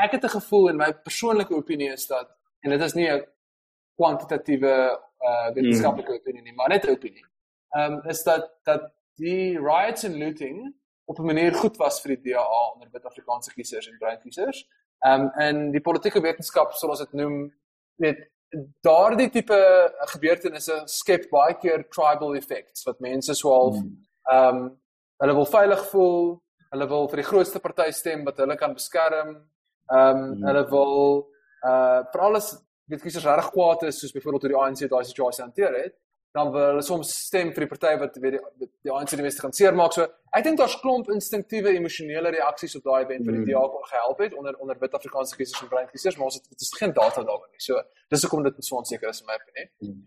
ek 0.04 0.16
het 0.16 0.24
'n 0.24 0.36
gevoel 0.38 0.68
en 0.68 0.76
my 0.76 0.92
persoonlike 0.92 1.54
opinie 1.54 1.92
is 1.92 2.06
dat 2.06 2.28
en 2.60 2.70
dit 2.70 2.82
is 2.82 2.94
nie 2.94 3.08
'n 3.10 3.26
kwantitatiewe 3.96 4.74
uh 5.20 5.48
wetenskaplike 5.54 6.10
mm. 6.10 6.18
opinie 6.18 6.42
nie, 6.42 6.54
maar 6.54 6.68
net 6.68 6.84
'n 6.86 6.90
opinie. 6.90 7.24
Ehm 7.76 7.92
um, 7.92 8.02
is 8.08 8.22
dat 8.22 8.50
dat 8.62 8.92
die 9.14 9.58
riots 9.58 10.04
and 10.04 10.16
looting 10.16 10.74
op 11.04 11.18
'n 11.18 11.24
manier 11.24 11.54
goed 11.54 11.76
was 11.76 12.00
vir 12.00 12.16
die 12.16 12.32
DA 12.32 12.72
onder 12.72 12.88
wit 12.92 13.04
Afrikaanse 13.04 13.52
kiesers 13.52 13.88
en 13.88 13.98
bruin 13.98 14.20
kiesers. 14.20 14.68
Ehm 14.98 15.20
um, 15.20 15.30
en 15.30 15.70
die 15.70 15.80
politieke 15.80 16.20
wetenskap 16.20 16.72
soos 16.72 16.98
dit 16.98 17.12
noem, 17.12 17.54
weet 17.96 18.28
daardie 18.80 19.30
tipe 19.30 19.58
gebeurtenisse 20.12 20.82
skep 20.84 21.28
baie 21.30 21.54
keer 21.54 21.84
tribal 21.88 22.34
effects 22.34 22.84
wat 22.84 23.00
mense 23.00 23.34
swaalf 23.34 23.76
mm. 23.76 23.96
ehm 24.32 24.56
um, 24.56 24.80
hulle 25.20 25.34
wil 25.34 25.46
veilig 25.46 25.82
voel, 25.90 26.22
hulle 26.72 26.86
wil 26.88 27.08
vir 27.12 27.20
die 27.20 27.28
grootste 27.28 27.60
party 27.60 27.90
stem 27.92 28.24
wat 28.24 28.38
hulle 28.40 28.56
kan 28.56 28.72
beskerm. 28.74 29.34
Ehm 29.90 30.16
um, 30.16 30.26
mm. 30.38 30.44
hulle 30.46 30.64
wil 30.70 30.98
uh 31.66 32.02
vir 32.12 32.20
alles 32.28 32.52
weet 32.90 33.02
kiesers 33.02 33.26
reg 33.26 33.50
kwaad 33.54 33.82
is 33.88 33.98
soos 34.00 34.14
byvoorbeeld 34.14 34.46
hoe 34.46 34.52
die 34.52 34.60
ANC 34.62 34.86
daai 34.90 35.04
situasie 35.04 35.44
hanteer 35.44 35.74
het, 35.82 35.94
dan 36.34 36.50
wil 36.54 36.66
hulle 36.68 36.82
soms 36.86 37.10
stem 37.26 37.50
vir 37.54 37.64
die 37.64 37.70
party 37.70 37.92
wat 37.98 38.18
weet 38.22 38.36
die, 38.60 38.68
die 38.86 38.92
ANC 38.94 39.14
die 39.18 39.24
meeste 39.26 39.42
gaan 39.42 39.54
seermaak. 39.56 39.94
So 39.96 40.06
ek 40.36 40.44
dink 40.46 40.60
daar's 40.60 40.76
klomp 40.82 41.10
instinktiewe 41.14 41.74
emosionele 41.78 42.30
reaksies 42.36 42.76
op 42.78 42.86
daai 42.86 43.00
event 43.04 43.26
wat 43.26 43.38
die 43.38 43.46
DA 43.50 43.62
kon 43.72 43.88
gehelp 43.90 44.22
het 44.24 44.36
onder 44.38 44.58
onder 44.62 44.78
wit 44.82 44.94
Afrikaanse 44.98 45.38
kiesers 45.38 45.64
en 45.64 45.72
bruin 45.72 45.90
kiesers, 45.90 46.18
maar 46.18 46.30
ons 46.30 46.38
het 46.38 46.46
dit 46.52 46.66
is 46.66 46.74
geen 46.78 46.94
data 47.00 47.24
daaroor 47.26 47.50
nie. 47.50 47.62
So 47.66 47.82
dis 48.14 48.26
hoekom 48.26 48.46
dit 48.46 48.62
so 48.66 48.78
onseker 48.82 49.10
is 49.10 49.22
in 49.24 49.30
my 49.30 49.38
opinie. 49.40 49.66
Mm. 49.82 49.98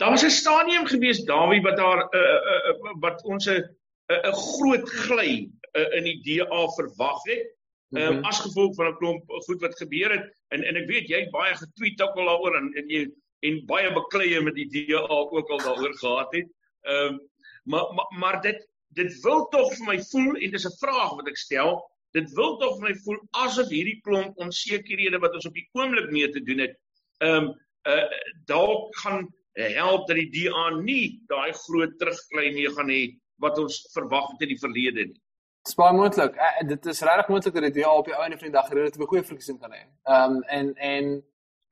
Daar 0.00 0.10
was 0.10 0.24
'n 0.24 0.30
stadium 0.30 0.86
gewees 0.86 1.24
Dawie 1.24 1.62
wat 1.62 1.76
daar 1.76 2.04
uh, 2.12 2.20
uh, 2.52 2.76
uh, 2.76 2.94
wat 3.00 3.24
ons 3.24 3.48
'n 3.48 3.64
'n 4.12 4.36
groot 4.36 4.88
gly 5.06 5.48
uh, 5.72 5.88
in 5.96 6.04
die 6.04 6.18
DA 6.28 6.62
verwag 6.76 7.24
het 7.24 7.48
ehm 7.92 8.18
um, 8.18 8.24
as 8.24 8.40
gevolg 8.40 8.74
van 8.74 8.88
'n 8.88 8.96
klomp 9.00 9.32
goed 9.46 9.60
wat 9.60 9.76
gebeur 9.76 10.10
het 10.16 10.26
en 10.48 10.64
en 10.64 10.76
ek 10.80 10.88
weet 10.88 11.08
jy 11.08 11.20
het 11.24 11.30
baie 11.30 11.54
getweet 11.54 12.02
ook 12.02 12.16
al 12.16 12.30
daaroor 12.30 12.56
en 12.56 12.72
en 12.80 12.88
jy 12.88 13.02
en 13.48 13.64
baie 13.66 13.92
bekleie 13.92 14.40
met 14.40 14.54
die 14.54 14.68
DA 14.70 15.02
ook 15.08 15.50
al 15.50 15.58
daaroor 15.58 15.94
gehad 15.94 16.32
het. 16.32 16.48
Ehm 16.82 17.14
um, 17.14 17.20
maar, 17.64 17.94
maar 17.94 18.10
maar 18.18 18.40
dit 18.42 18.68
dit 18.88 19.20
wil 19.22 19.48
tog 19.48 19.74
vir 19.76 19.86
my 19.86 19.98
voel 20.10 20.36
en 20.36 20.50
dis 20.50 20.66
'n 20.66 20.78
vraag 20.80 21.12
wat 21.18 21.28
ek 21.28 21.36
stel. 21.36 21.82
Dit 22.12 22.32
wil 22.38 22.56
tog 22.58 22.78
vir 22.78 22.88
my 22.88 22.94
voel 23.04 23.20
asof 23.30 23.68
hierdie 23.68 24.00
klomp 24.00 24.36
onsekerhede 24.36 25.18
wat 25.18 25.34
ons 25.34 25.46
op 25.46 25.54
die 25.54 25.68
oomblik 25.72 26.10
mee 26.10 26.28
te 26.28 26.42
doen 26.42 26.58
het, 26.58 26.74
ehm 27.18 27.44
um, 27.44 27.54
uh 27.88 28.08
dalk 28.46 28.96
gaan 29.02 29.28
help 29.52 30.06
dat 30.08 30.16
die 30.16 30.30
DA 30.30 30.70
nie 30.80 31.20
daai 31.28 31.52
groot 31.52 31.98
terugklei 31.98 32.52
mee 32.52 32.70
gaan 32.70 32.88
hê 32.88 33.02
wat 33.36 33.58
ons 33.58 33.82
verwag 33.92 34.30
het 34.32 34.42
in 34.46 34.54
die 34.54 34.62
verlede 34.62 35.04
nie. 35.10 35.20
Dis 35.62 35.76
baie 35.78 35.94
moontlik. 35.94 36.34
Uh, 36.36 36.64
dit 36.68 36.86
is 36.90 37.00
regtig 37.06 37.28
moontlik 37.30 37.54
dat 37.54 37.66
die 37.68 37.82
DA 37.82 37.90
op 37.94 38.08
die 38.10 38.16
einde 38.18 38.38
van 38.38 38.48
die 38.48 38.56
dag 38.56 38.70
'n 38.70 38.76
relatiewe 38.78 39.06
goeie 39.06 39.24
verkiesing 39.24 39.60
kan 39.60 39.72
hê. 39.72 39.82
Ehm 40.10 40.36
um, 40.36 40.42
en 40.58 40.74
en 40.74 41.10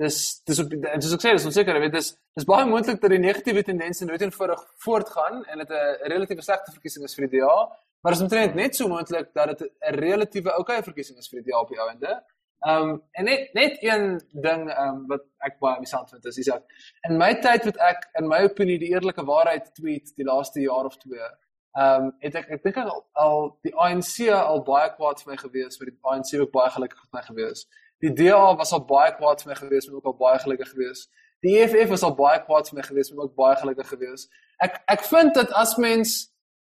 dis 0.02 0.18
dis 0.46 0.58
op 0.62 0.70
dis 0.70 1.14
ek 1.16 1.24
sê 1.24 1.32
dis 1.34 1.48
onseker, 1.50 1.80
weet 1.80 1.96
dis 1.98 2.10
dis 2.38 2.46
baie 2.52 2.66
moontlik 2.66 3.00
dat 3.00 3.10
die 3.10 3.18
negatiewe 3.18 3.62
tendense 3.62 4.04
nooit 4.04 4.22
eenvoudig 4.22 4.62
voortgaan 4.86 5.44
en 5.44 5.58
dit 5.58 5.70
'n 5.70 6.12
relatiewe 6.12 6.42
slegte 6.42 6.76
verkiesing 6.76 7.04
is 7.04 7.14
vir 7.14 7.28
die 7.28 7.40
DA, 7.40 7.56
maar 8.02 8.12
is 8.12 8.22
omtrent 8.26 8.54
net 8.54 8.76
so 8.76 8.88
moontlik 8.88 9.34
dat 9.34 9.58
dit 9.58 9.60
'n 9.68 9.94
relatiewe 10.04 10.50
oukei 10.58 10.82
verkiesing 10.82 11.18
is 11.18 11.28
vir 11.28 11.42
die 11.42 11.50
DA 11.50 11.58
op 11.60 11.68
die 11.68 11.82
einde. 11.88 12.22
Ehm 12.60 12.88
um, 12.88 13.02
en 13.12 13.24
net 13.24 13.52
net 13.54 13.82
een 13.82 14.20
ding 14.30 14.70
ehm 14.70 14.88
um, 14.88 15.06
wat 15.08 15.24
ek 15.38 15.58
baie 15.58 15.74
interessant 15.74 16.10
vind 16.10 16.24
is 16.24 16.38
is 16.38 16.46
dat 16.46 16.62
in 17.08 17.16
my 17.16 17.34
tyd 17.34 17.64
wat 17.64 17.76
ek 17.76 18.08
in 18.20 18.28
my 18.28 18.42
opinie 18.44 18.78
die 18.78 18.92
eerlike 18.94 19.24
waarheid 19.24 19.74
tweet 19.74 20.16
die 20.16 20.24
laaste 20.24 20.60
jaar 20.60 20.84
of 20.84 20.96
twee 20.96 21.30
Ehm 21.78 22.04
um, 22.04 22.12
het 22.18 22.34
ek 22.34 22.48
ek 22.56 22.62
dink 22.62 22.76
al, 22.82 23.04
al 23.12 23.44
die 23.62 23.74
ANC 23.74 24.26
al 24.34 24.62
baie 24.66 24.90
kwaad 24.96 25.22
vir 25.22 25.32
my 25.32 25.38
gewees, 25.38 25.78
maar 25.78 25.90
die 25.90 25.98
ANC 26.02 26.32
ook 26.40 26.52
baie 26.52 26.70
gelukkig 26.70 27.02
met 27.04 27.12
my 27.18 27.22
gewees. 27.28 27.66
Die 28.02 28.12
DA 28.16 28.56
was 28.56 28.72
al 28.72 28.84
baie 28.88 29.12
kwaad 29.14 29.42
vir 29.42 29.52
my 29.52 29.58
gewees, 29.58 29.86
maar 29.86 30.00
ook 30.00 30.10
al 30.10 30.16
baie 30.24 30.38
gelukkig 30.38 30.70
gewees. 30.72 31.08
Die 31.46 31.54
EFF 31.60 31.88
was 31.88 32.02
al 32.02 32.14
baie 32.14 32.40
kwaad 32.44 32.68
vir 32.68 32.80
my 32.80 32.82
gewees, 32.82 33.12
maar 33.12 33.24
ook 33.24 33.36
baie 33.38 33.56
gelukkig 33.56 33.88
gewees. 33.92 34.26
Ek 34.58 34.80
ek 34.96 35.06
vind 35.12 35.34
dat 35.34 35.52
as 35.52 35.76
mens 35.76 36.16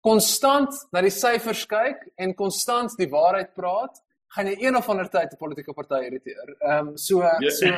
konstant 0.00 0.78
na 0.92 1.02
die 1.02 1.14
syfers 1.14 1.66
kyk 1.66 2.06
en 2.16 2.34
konstant 2.34 2.94
die 2.98 3.10
waarheid 3.10 3.52
praat, 3.58 3.98
gaan 4.32 4.46
jy 4.48 4.56
een 4.62 4.76
of 4.76 4.88
ander 4.88 5.08
tyd 5.10 5.32
'n 5.32 5.36
politieke 5.38 5.74
party 5.74 6.04
irriteer. 6.06 6.56
Ehm 6.60 6.88
um, 6.88 6.96
so. 6.96 7.22
Ja. 7.22 7.50
so 7.50 7.66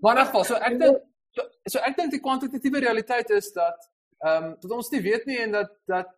Maar 0.00 0.18
in 0.18 0.24
geval, 0.24 0.44
so 0.44 0.54
ek 0.54 0.78
dink 0.80 1.00
so, 1.36 1.42
so 1.68 1.78
ek 1.84 1.96
dink 1.96 2.14
die 2.14 2.22
kwantitatiewe 2.24 2.80
realiteit 2.80 3.30
is 3.36 3.50
dat 3.52 3.89
ehm 4.20 4.44
um, 4.44 4.56
dat 4.60 4.70
ons 4.70 4.90
nie 4.90 5.02
weet 5.02 5.24
nie 5.26 5.38
en 5.38 5.52
dat 5.52 5.70
dat 5.86 6.08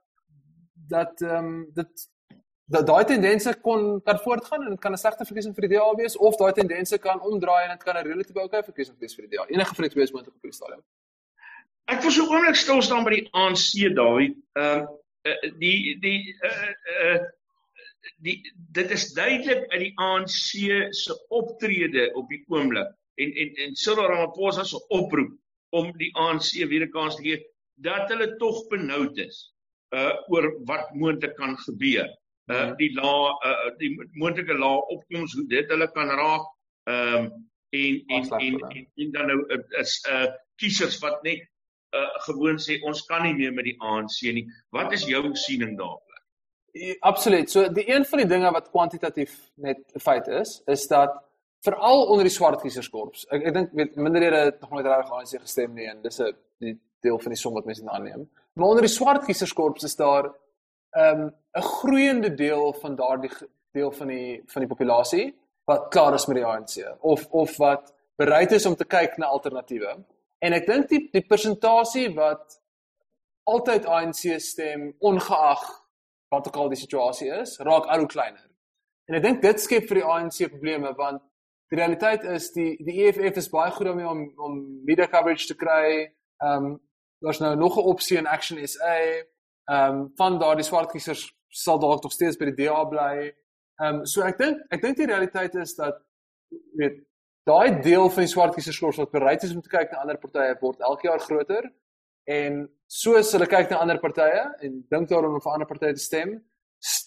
dat 0.89 1.21
ehm 1.21 1.45
um, 1.45 1.71
dit 1.75 2.09
dat 2.73 2.87
daai 2.87 3.05
tendense 3.05 3.55
kon 3.61 4.03
kan 4.03 4.19
voortgaan 4.19 4.63
en 4.63 4.71
dit 4.71 4.81
kan 4.81 4.93
'n 4.93 5.03
slegte 5.05 5.25
verkiesing 5.25 5.55
vir 5.55 5.69
die 5.69 5.77
DA 5.77 5.95
wees 5.95 6.17
of 6.17 6.37
daai 6.37 6.53
tendense 6.53 6.99
kan 6.99 7.21
omdraai 7.21 7.65
en 7.65 7.71
dit 7.77 7.83
kan 7.83 7.97
'n 7.97 8.07
relatiewe 8.07 8.41
oukei 8.41 8.63
verkiesing 8.63 8.99
wees 8.99 9.15
vir 9.15 9.29
die 9.29 9.37
DA. 9.37 9.45
Enige 9.47 9.75
van 9.75 9.85
die 9.85 9.93
twee 9.93 10.05
is 10.05 10.13
moontlik 10.13 10.35
op 10.35 10.43
die 10.43 10.53
stadium. 10.53 10.83
Ek 11.85 12.03
wil 12.03 12.11
so 12.11 12.27
oomblik 12.31 12.57
stil 12.57 12.83
staan 12.83 13.05
by 13.05 13.11
die 13.11 13.29
ANC 13.33 13.95
Dawie. 13.95 14.35
Ehm 14.53 14.79
um, 14.79 14.89
uh, 15.29 15.53
die 15.59 15.99
die 16.01 16.37
uh, 16.43 16.73
uh, 17.05 17.21
die 18.19 18.39
dit 18.79 18.91
is 18.91 19.13
duidelik 19.13 19.71
uit 19.71 19.81
die 19.81 19.93
ANC 19.95 20.51
se 20.91 21.15
optrede 21.29 22.11
op 22.15 22.29
die 22.29 22.45
oomblik 22.49 22.91
en 23.15 23.33
en 23.33 23.55
en 23.55 23.77
Cyril 23.77 24.07
Ramaphosa 24.11 24.65
se 24.65 24.87
oproep 24.89 25.33
om 25.71 25.93
die 25.99 26.11
ANC 26.17 26.51
weer 26.69 26.87
'n 26.87 26.91
kans 26.91 27.17
te 27.17 27.23
gee 27.23 27.52
dat 27.75 28.09
hulle 28.09 28.37
tog 28.37 28.67
benoud 28.69 29.19
is 29.19 29.53
uh 29.97 30.13
oor 30.33 30.49
wat 30.65 30.93
moontlik 30.95 31.35
kan 31.37 31.57
gebeur. 31.67 32.09
Uh 32.51 32.57
ja. 32.57 32.75
die 32.75 32.91
la 32.97 33.15
uh 33.49 33.71
die 33.79 33.93
moontlike 34.13 34.55
la 34.59 34.75
opkoms 34.95 35.35
hoe 35.37 35.47
dit 35.49 35.69
hulle 35.71 35.89
kan 35.93 36.09
raak. 36.09 36.47
Ehm 36.91 37.25
um, 37.25 37.33
en 37.73 38.03
en 38.07 38.31
en, 38.39 38.61
en 38.69 38.87
en 38.95 39.11
dan 39.13 39.27
nou 39.27 39.41
uh, 39.49 39.81
is 39.81 39.99
uh 40.11 40.29
kiesers 40.61 40.99
wat 41.05 41.23
net 41.23 41.45
uh 41.97 42.09
gewoon 42.27 42.59
sê 42.59 42.81
ons 42.83 43.05
kan 43.09 43.23
nie 43.23 43.35
meer 43.35 43.53
met 43.53 43.65
die 43.65 43.77
ANC 43.81 44.23
nie. 44.33 44.47
Wat 44.71 44.93
is 44.93 45.05
jou 45.09 45.35
siening 45.35 45.77
daarop? 45.79 46.03
Ja, 46.73 46.95
absoluut. 47.01 47.51
So 47.51 47.69
die 47.69 47.85
een 47.89 48.05
van 48.05 48.23
die 48.23 48.29
dinge 48.29 48.51
wat 48.53 48.71
kwantitatief 48.71 49.35
net 49.55 49.79
'n 49.95 50.01
feit 50.01 50.27
is, 50.27 50.63
is 50.67 50.87
dat 50.89 51.21
veral 51.61 52.07
onder 52.07 52.25
die 52.25 52.33
swart 52.33 52.61
kieserskorps. 52.61 53.27
Ek 53.31 53.43
ek 53.43 53.55
dink 53.55 53.73
met 53.73 53.97
minderhede 53.97 54.37
het 54.37 54.61
nog 54.61 54.71
nooit 54.71 54.87
reg 54.87 55.11
ANC 55.11 55.41
gestem 55.41 55.75
nie 55.75 55.87
en 55.87 56.03
dis 56.03 56.21
'n 56.21 56.81
deel 57.03 57.19
van 57.19 57.35
die 57.35 57.41
som 57.41 57.55
wat 57.55 57.69
mense 57.69 57.85
aanneem. 57.91 58.29
Maar 58.55 58.69
onder 58.69 58.87
die 58.87 58.93
swart 58.93 59.27
kieserskorps 59.27 59.85
is 59.85 59.97
daar 59.97 60.31
'n 60.97 61.21
um, 61.21 61.35
groeiende 61.53 62.35
deel 62.35 62.73
van 62.73 62.97
daardie 62.97 63.31
deel 63.73 63.93
van 63.93 64.07
die 64.07 64.43
van 64.47 64.63
die 64.63 64.69
populasie 64.69 65.27
wat 65.65 65.89
klaar 65.89 66.15
is 66.15 66.27
met 66.27 66.37
die 66.37 66.47
ANC 66.47 66.97
of 67.01 67.27
of 67.31 67.57
wat 67.57 67.95
bereid 68.17 68.53
is 68.53 68.67
om 68.67 68.75
te 68.77 68.85
kyk 68.85 69.17
na 69.17 69.27
alternatiewe. 69.27 69.97
En 70.39 70.53
ek 70.53 70.67
dink 70.67 70.89
die 70.89 71.09
die 71.13 71.27
persentasie 71.27 72.09
wat 72.15 72.61
altyd 73.45 73.87
ANC 73.87 74.41
stem 74.41 74.93
ongeag 74.99 75.63
wat 76.33 76.49
ook 76.49 76.57
al 76.57 76.73
die 76.73 76.81
situasie 76.81 77.29
is, 77.43 77.59
raak 77.59 77.87
al 77.87 78.05
hoe 78.05 78.09
kleiner. 78.09 78.45
En 79.09 79.19
ek 79.19 79.23
dink 79.23 79.43
dit 79.43 79.61
skep 79.61 79.89
vir 79.91 80.01
die 80.01 80.09
ANC 80.09 80.39
probleme 80.49 80.95
want 80.99 81.23
die 81.73 81.81
realiteit 81.81 82.25
is 82.29 82.51
die 82.53 82.77
die 82.85 83.03
EFF 83.07 83.41
is 83.41 83.51
baie 83.53 83.73
goed 83.73 83.91
om, 83.91 84.25
om 84.37 84.59
media 84.87 85.09
coverage 85.11 85.49
te 85.51 85.59
kry. 85.59 86.09
Ehm 86.45 86.73
um, 86.73 86.81
daar's 87.23 87.41
nou 87.41 87.57
nog 87.57 87.77
'n 87.77 87.89
opsie 87.93 88.17
in 88.19 88.27
Action 88.27 88.59
SA. 88.67 88.97
Ehm 89.65 89.95
um, 89.95 90.13
van 90.17 90.39
daardie 90.39 90.65
swart 90.65 90.91
kiesers 90.91 91.37
sal 91.49 91.79
dalk 91.79 92.03
nog 92.03 92.13
steeds 92.13 92.37
by 92.37 92.45
die 92.51 92.65
DA 92.65 92.85
bly. 92.85 93.35
Ehm 93.77 93.95
um, 93.95 94.07
so 94.07 94.23
ek 94.23 94.39
dink 94.39 94.61
ek 94.71 94.83
dink 94.83 94.97
die 94.97 95.07
realiteit 95.07 95.55
is 95.55 95.75
dat 95.75 96.03
weet 96.77 97.01
daai 97.45 97.81
deel 97.83 98.11
van 98.11 98.23
die 98.23 98.33
swart 98.33 98.55
kiesers 98.55 98.81
wat 98.81 99.11
bereid 99.11 99.43
is 99.43 99.55
om 99.55 99.63
te 99.63 99.69
kyk 99.69 99.93
na 99.93 99.99
ander 99.99 100.19
partye 100.19 100.57
word 100.61 100.81
elke 100.81 101.09
jaar 101.09 101.21
groter 101.21 101.71
en 102.25 102.69
soos 102.87 103.33
hulle 103.33 103.47
kyk 103.47 103.71
na 103.71 103.81
ander 103.83 103.99
partye 103.99 104.43
en 104.61 104.87
dink 104.91 105.09
daaroor 105.09 105.35
om 105.35 105.41
vir 105.41 105.53
ander 105.53 105.67
partye 105.67 105.93
te 105.93 106.05
stem 106.05 106.37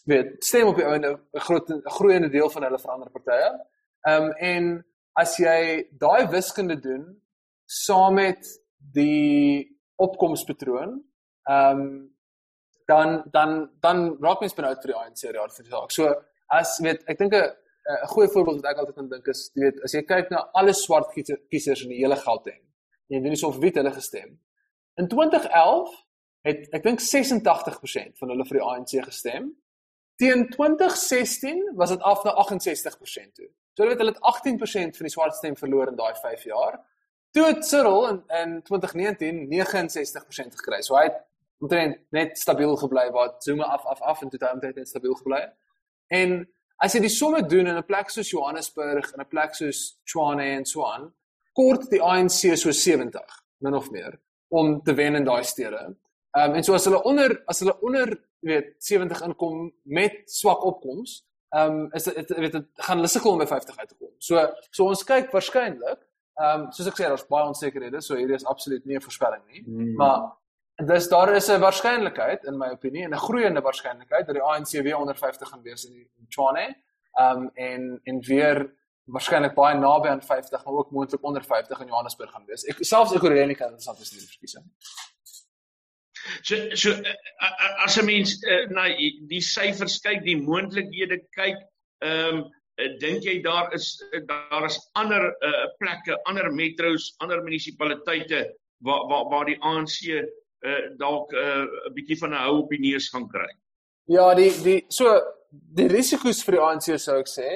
weet 0.05 0.43
stem 0.43 0.67
op 0.67 0.75
die 0.79 0.85
ouene 0.85 1.11
'n 1.13 1.39
groot 1.47 1.71
groeiende 1.83 2.29
deel 2.29 2.49
van 2.49 2.63
hulle 2.63 2.79
vir 2.79 2.91
ander 2.91 3.09
partye. 3.09 3.47
Ehm 4.07 4.23
um, 4.23 4.31
en 4.31 4.85
as 5.13 5.37
jy 5.37 5.87
daai 5.91 6.27
wiskunde 6.27 6.79
doen 6.79 7.21
saam 7.65 8.13
met 8.13 8.47
die 8.77 9.74
opkomspatroon, 9.95 10.99
ehm 11.49 11.79
um, 11.79 12.15
dan 12.85 13.23
dan 13.31 13.71
dan 13.81 14.17
raak 14.21 14.39
mens 14.39 14.53
benoud 14.53 14.81
vir 14.81 14.91
die 14.91 14.97
ANC 14.99 15.21
daar 15.33 15.53
vir 15.53 15.65
die 15.65 15.71
saak. 15.71 15.91
So 15.91 16.13
as 16.53 16.77
weet, 16.85 17.03
ek 17.09 17.17
dink 17.17 17.33
'n 17.33 17.51
'n 17.85 18.07
goeie 18.13 18.29
voorbeeld 18.29 18.61
wat 18.61 18.71
ek 18.71 18.77
altyd 18.81 18.97
aan 18.97 19.09
dink 19.09 19.27
is, 19.27 19.51
jy 19.53 19.61
weet, 19.61 19.83
as 19.83 19.93
jy 19.93 20.01
kyk 20.01 20.29
na 20.29 20.49
alle 20.53 20.73
swart 20.73 21.11
kiesers 21.49 21.83
in 21.83 21.89
die 21.89 22.01
hele 22.01 22.15
Gauteng, 22.15 22.61
jy 23.07 23.21
weet 23.21 23.29
nie 23.29 23.41
so 23.41 23.47
of 23.47 23.59
wie 23.61 23.71
hulle 23.71 23.91
gestem. 23.91 24.39
In 24.97 25.07
2011 25.07 25.89
het 26.45 26.73
ek 26.73 26.83
dink 26.83 27.01
86% 27.01 28.17
van 28.19 28.29
hulle 28.29 28.45
vir 28.45 28.59
die 28.59 28.65
ANC 28.65 29.05
gestem. 29.05 29.53
Teen 30.21 30.45
2016 30.49 31.75
was 31.75 31.89
dit 31.89 32.01
af 32.01 32.23
na 32.23 32.33
68% 32.41 33.33
toe. 33.35 33.49
So 33.73 33.83
jy 33.83 33.89
weet 33.89 34.03
hulle 34.03 34.13
het 34.13 34.21
18% 34.21 34.97
van 34.97 35.09
die 35.09 35.13
swart 35.13 35.35
stem 35.35 35.57
verloor 35.59 35.91
in 35.91 35.97
daai 35.99 36.13
5 36.21 36.45
jaar. 36.51 36.79
Toe 37.35 37.45
het 37.45 37.65
Cyril 37.67 38.07
in 38.07 38.23
in 38.27 38.61
2019 38.63 39.47
69% 39.51 40.55
gekry. 40.55 40.81
So 40.81 40.95
hy 40.95 41.09
het 41.09 41.17
omtrent 41.59 41.97
net 42.15 42.37
stabiel 42.39 42.77
gebly 42.79 43.09
waar 43.11 43.33
Zuma 43.43 43.63
af 43.63 43.85
af 43.85 44.01
af 44.01 44.21
en 44.21 44.29
toe 44.29 44.39
dan 44.39 44.61
net 44.61 44.87
stabiel 44.87 45.13
gebly. 45.19 45.41
En 46.07 46.37
as 46.77 46.95
jy 46.95 47.01
die 47.03 47.11
somme 47.11 47.41
doen 47.45 47.67
in 47.67 47.75
'n 47.75 47.85
plek 47.85 48.09
soos 48.09 48.29
Johannesburg 48.29 49.11
en 49.11 49.19
'n 49.19 49.27
plek 49.27 49.55
soos 49.55 49.99
Tshwane 50.05 50.43
en 50.43 50.65
Swan, 50.65 51.11
kort 51.53 51.89
die 51.89 52.01
ANC 52.01 52.55
so 52.55 52.71
70 52.71 53.43
min 53.57 53.73
of 53.73 53.91
meer 53.91 54.19
om 54.47 54.81
te 54.83 54.93
wen 54.93 55.15
in 55.15 55.23
daai 55.23 55.43
stede. 55.43 55.95
Ehm 56.31 56.49
um, 56.49 56.55
en 56.55 56.63
so 56.63 56.73
as 56.73 56.85
hulle 56.85 57.03
onder 57.03 57.43
as 57.47 57.59
hulle 57.59 57.81
onder 57.81 58.19
weet 58.39 58.75
70 58.77 59.21
inkom 59.21 59.73
met 59.83 60.21
swak 60.25 60.63
opkomste, 60.63 61.25
ehm 61.49 61.71
um, 61.71 61.91
is 61.91 62.03
dit 62.03 62.29
weet 62.29 62.51
dit 62.51 62.67
gaan 62.75 62.97
hulle 62.97 63.07
sukkel 63.07 63.31
om 63.31 63.37
by 63.37 63.45
50 63.45 63.77
uit 63.77 63.87
te 63.87 63.95
kom. 63.95 64.13
So 64.17 64.53
so 64.69 64.85
ons 64.87 65.03
kyk 65.03 65.31
waarskynlik 65.31 65.99
Ehm 66.35 66.61
um, 66.61 66.71
soos 66.71 66.87
ek 66.91 66.97
sê 66.99 67.07
daar's 67.07 67.27
baie 67.27 67.47
onsekerhede, 67.47 68.01
so 68.01 68.17
hierdie 68.19 68.35
is 68.35 68.45
absoluut 68.45 68.85
nie 68.85 68.97
'n 68.97 69.01
voorspelling 69.01 69.43
nie. 69.47 69.61
Mm. 69.65 69.93
Maar 69.95 70.87
dis 70.91 71.07
daar 71.07 71.35
is 71.35 71.49
'n 71.49 71.61
waarskynlikheid 71.61 72.43
in 72.43 72.57
my 72.57 72.69
opinie 72.69 73.03
en 73.03 73.13
'n 73.13 73.25
groeiende 73.27 73.61
waarskynlikheid 73.61 74.25
dat 74.27 74.35
die 74.35 74.43
ANC 74.43 74.71
weer 74.83 74.97
onder 74.97 75.15
50 75.15 75.49
gaan 75.49 75.61
wees 75.61 75.85
in 75.85 75.93
die 75.93 76.09
Tshwane. 76.29 76.75
Ehm 77.13 77.37
um, 77.37 77.49
en 77.53 77.99
en 78.03 78.21
weer 78.21 78.73
waarskynlik 79.05 79.53
baie 79.53 79.77
naby 79.77 80.07
aan 80.07 80.21
50, 80.21 80.65
maar 80.65 80.73
ook 80.73 80.91
moontlik 80.91 81.23
onder 81.23 81.43
50 81.43 81.79
in 81.79 81.87
Johannesburg 81.87 82.31
gaan 82.31 82.45
wees. 82.45 82.65
Ek 82.65 82.77
selfs 82.79 83.13
ek 83.13 83.21
hoor 83.21 83.45
nie 83.45 83.55
kan 83.55 83.67
interessant 83.67 83.99
is 83.99 84.11
hierdie 84.11 84.27
verkiesing. 84.27 84.65
So 86.41 86.55
so 86.75 86.91
as 87.85 87.97
'n 87.97 88.05
mens 88.05 88.43
uh, 88.43 88.67
na 88.69 88.87
die 89.29 89.41
syfers 89.41 89.99
kyk, 90.01 90.23
die 90.23 90.41
moontlikhede 90.41 91.21
kyk, 91.37 91.57
ehm 92.01 92.35
um, 92.35 92.51
dink 92.99 93.23
jy 93.23 93.41
daar 93.43 93.73
is 93.73 94.03
uh, 94.11 94.21
daar 94.27 94.65
is 94.65 94.79
ander 94.93 95.29
uh, 95.39 95.67
plekke, 95.79 96.17
ander 96.29 96.51
metro's, 96.51 97.13
ander 97.23 97.43
munisipaliteite 97.43 98.55
waar 98.83 99.07
waar 99.09 99.29
waar 99.31 99.45
die 99.45 99.59
ANC 99.61 100.01
uh, 100.09 100.81
dalk 100.97 101.31
'n 101.33 101.37
uh, 101.37 101.93
bietjie 101.93 102.17
van 102.17 102.33
'n 102.33 102.43
hou 102.47 102.57
op 102.63 102.69
die 102.69 102.79
neus 102.79 103.09
gaan 103.09 103.27
kry? 103.27 103.47
Ja, 104.05 104.33
die 104.35 104.51
die 104.63 104.83
so 104.87 105.21
die 105.49 105.87
risiko's 105.87 106.43
vir 106.43 106.57
die 106.57 106.65
ANC 106.67 106.99
sou 106.99 107.19
ek 107.19 107.31
sê 107.31 107.49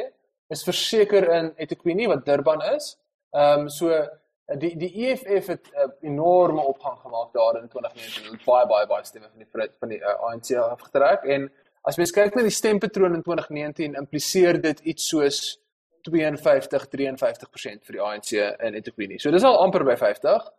is 0.50 0.64
verseker 0.64 1.28
in 1.38 1.52
eThekwini 1.58 2.08
wat 2.08 2.26
Durban 2.26 2.62
is. 2.76 2.96
Ehm 3.36 3.68
um, 3.68 3.70
so 3.70 3.92
die 4.58 4.76
die 4.78 4.92
EFF 5.06 5.48
het 5.48 5.68
'n 5.68 5.78
uh, 5.78 5.92
enorme 6.02 6.62
opgang 6.62 6.98
gemaak 6.98 7.34
daar 7.34 7.62
in 7.62 7.68
2019. 7.68 8.24
Hulle 8.24 8.38
het 8.38 8.46
baie 8.46 8.68
baie 8.68 8.88
baie 8.88 9.06
stemme 9.06 9.30
van 9.30 9.40
die 9.40 9.70
van 9.80 9.90
die 9.90 10.00
uh, 10.00 10.16
ANC 10.30 10.56
afgetrek 10.56 11.24
en 11.24 11.52
as 11.89 11.98
mens 11.98 12.13
kyk 12.15 12.38
na 12.38 12.46
die 12.46 12.53
stempatroon 12.53 13.17
in 13.17 13.25
2019 13.25 13.98
impliseer 14.00 14.62
dit 14.62 14.81
iets 14.93 15.10
soos 15.12 15.41
52 16.08 16.88
53% 16.93 17.86
vir 17.88 17.98
die 17.98 18.03
ANC 18.05 18.31
in 18.39 18.77
eThekwini. 18.79 19.19
So 19.19 19.34
dis 19.34 19.43
al 19.43 19.60
amper 19.63 19.84
by 19.88 19.98
50. 20.00 20.50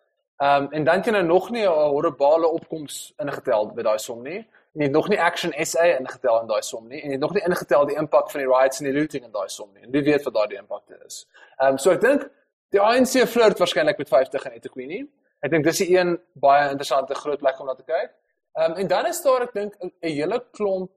Ehm 0.41 0.65
um, 0.65 0.73
en 0.77 0.85
dan 0.85 1.03
kan 1.05 1.17
nou 1.17 1.25
nog 1.25 1.51
nie 1.51 1.67
'n 1.67 1.93
horribale 1.95 2.49
opkoms 2.49 3.13
ingetel 3.19 3.73
by 3.75 3.83
daai 3.83 3.99
som 3.99 4.23
nie. 4.23 4.39
En 4.75 4.81
jy 4.81 4.87
het 4.87 4.93
nog 4.93 5.09
nie 5.09 5.21
Action 5.21 5.53
SA 5.65 5.85
ingetel 5.99 6.41
in 6.41 6.47
daai 6.47 6.63
som 6.63 6.89
nie 6.89 7.01
en 7.03 7.09
jy 7.09 7.17
het 7.19 7.21
nog 7.21 7.35
nie 7.35 7.43
ingetel 7.43 7.87
die 7.87 7.97
impak 7.97 8.31
van 8.31 8.41
die 8.41 8.49
riots 8.49 8.81
en 8.81 8.87
die 8.87 8.99
looting 9.01 9.25
in 9.25 9.33
daai 9.33 9.49
som 9.49 9.69
nie. 9.75 9.83
En 9.83 9.91
wie 9.91 10.03
weet 10.03 10.25
wat 10.25 10.35
daai 10.35 10.59
impak 10.59 10.85
is. 11.07 11.27
Ehm 11.59 11.73
um, 11.73 11.79
so 11.79 11.91
ek 11.91 12.01
dink 12.01 12.31
Die 12.71 12.79
ANC 12.79 13.17
flirt 13.27 13.59
waarskynlik 13.59 13.99
met 13.99 14.09
50 14.09 14.45
in 14.47 14.59
eThekwini. 14.59 15.01
Ek 15.43 15.51
dink 15.51 15.65
dis 15.67 15.81
'n 15.83 15.95
een 15.95 16.11
baie 16.33 16.71
interessante 16.71 17.15
groot 17.15 17.39
plek 17.39 17.61
om 17.61 17.67
na 17.67 17.75
te 17.75 17.83
kyk. 17.83 18.11
Ehm 18.55 18.71
um, 18.71 18.77
en 18.77 18.87
dan 18.87 19.07
is 19.07 19.23
daar 19.23 19.43
ek 19.43 19.53
dink 19.53 19.75
'n 19.81 19.93
hele 20.01 20.45
klomp 20.53 20.91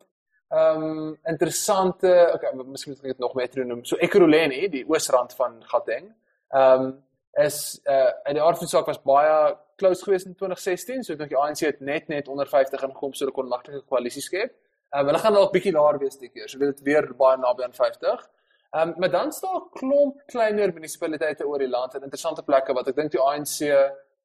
ehm 0.54 0.84
um, 0.84 1.18
interessante 1.26 2.10
okay, 2.34 2.52
miskien 2.54 2.94
moet 2.94 3.02
ek 3.02 3.16
dit 3.16 3.24
nog 3.24 3.34
meer 3.34 3.66
noem. 3.66 3.82
So 3.86 3.98
Ekurhuleni, 3.98 4.68
die 4.70 4.84
oosrand 4.90 5.34
van 5.40 5.58
Gauteng. 5.72 6.12
Ehm 6.54 6.86
um, 6.86 6.92
is 7.46 7.80
uh 7.90 8.12
in 8.30 8.38
die 8.38 8.44
aardversaak 8.44 8.86
was 8.86 9.02
baie 9.02 9.56
close 9.82 10.04
geweest 10.06 10.28
in 10.30 10.36
2016, 10.36 11.04
so 11.04 11.14
ek 11.14 11.24
dink 11.24 11.32
die 11.34 11.40
ANC 11.40 11.64
het 11.66 11.80
net 11.82 12.08
net 12.08 12.28
onder 12.30 12.46
50 12.46 12.86
ingekom 12.86 13.14
so 13.14 13.26
'n 13.26 13.34
kon 13.34 13.50
maklike 13.50 13.82
koalisie 13.90 14.22
skep. 14.22 14.54
Ehm 14.92 15.02
um, 15.02 15.08
hulle 15.08 15.24
gaan 15.24 15.34
dalk 15.34 15.54
bietjie 15.56 15.74
laer 15.74 15.98
wees 16.00 16.18
die 16.18 16.30
keer. 16.30 16.50
So 16.50 16.60
dit 16.60 16.84
weer 16.86 17.10
baie 17.18 17.38
naby 17.38 17.64
aan 17.64 17.74
50. 17.74 18.30
Ehm 18.74 18.90
um, 18.90 18.94
maar 19.00 19.12
dan 19.12 19.32
staan 19.32 19.58
'n 19.58 19.70
klomp 19.80 20.22
kleiner 20.28 20.74
munisipaliteite 20.74 21.48
oor 21.48 21.60
die 21.60 21.74
land 21.78 21.96
en 21.96 22.04
interessante 22.04 22.44
plekke 22.44 22.74
wat 22.74 22.88
ek 22.88 22.96
dink 22.96 23.12
die 23.12 23.22
ANC 23.22 23.58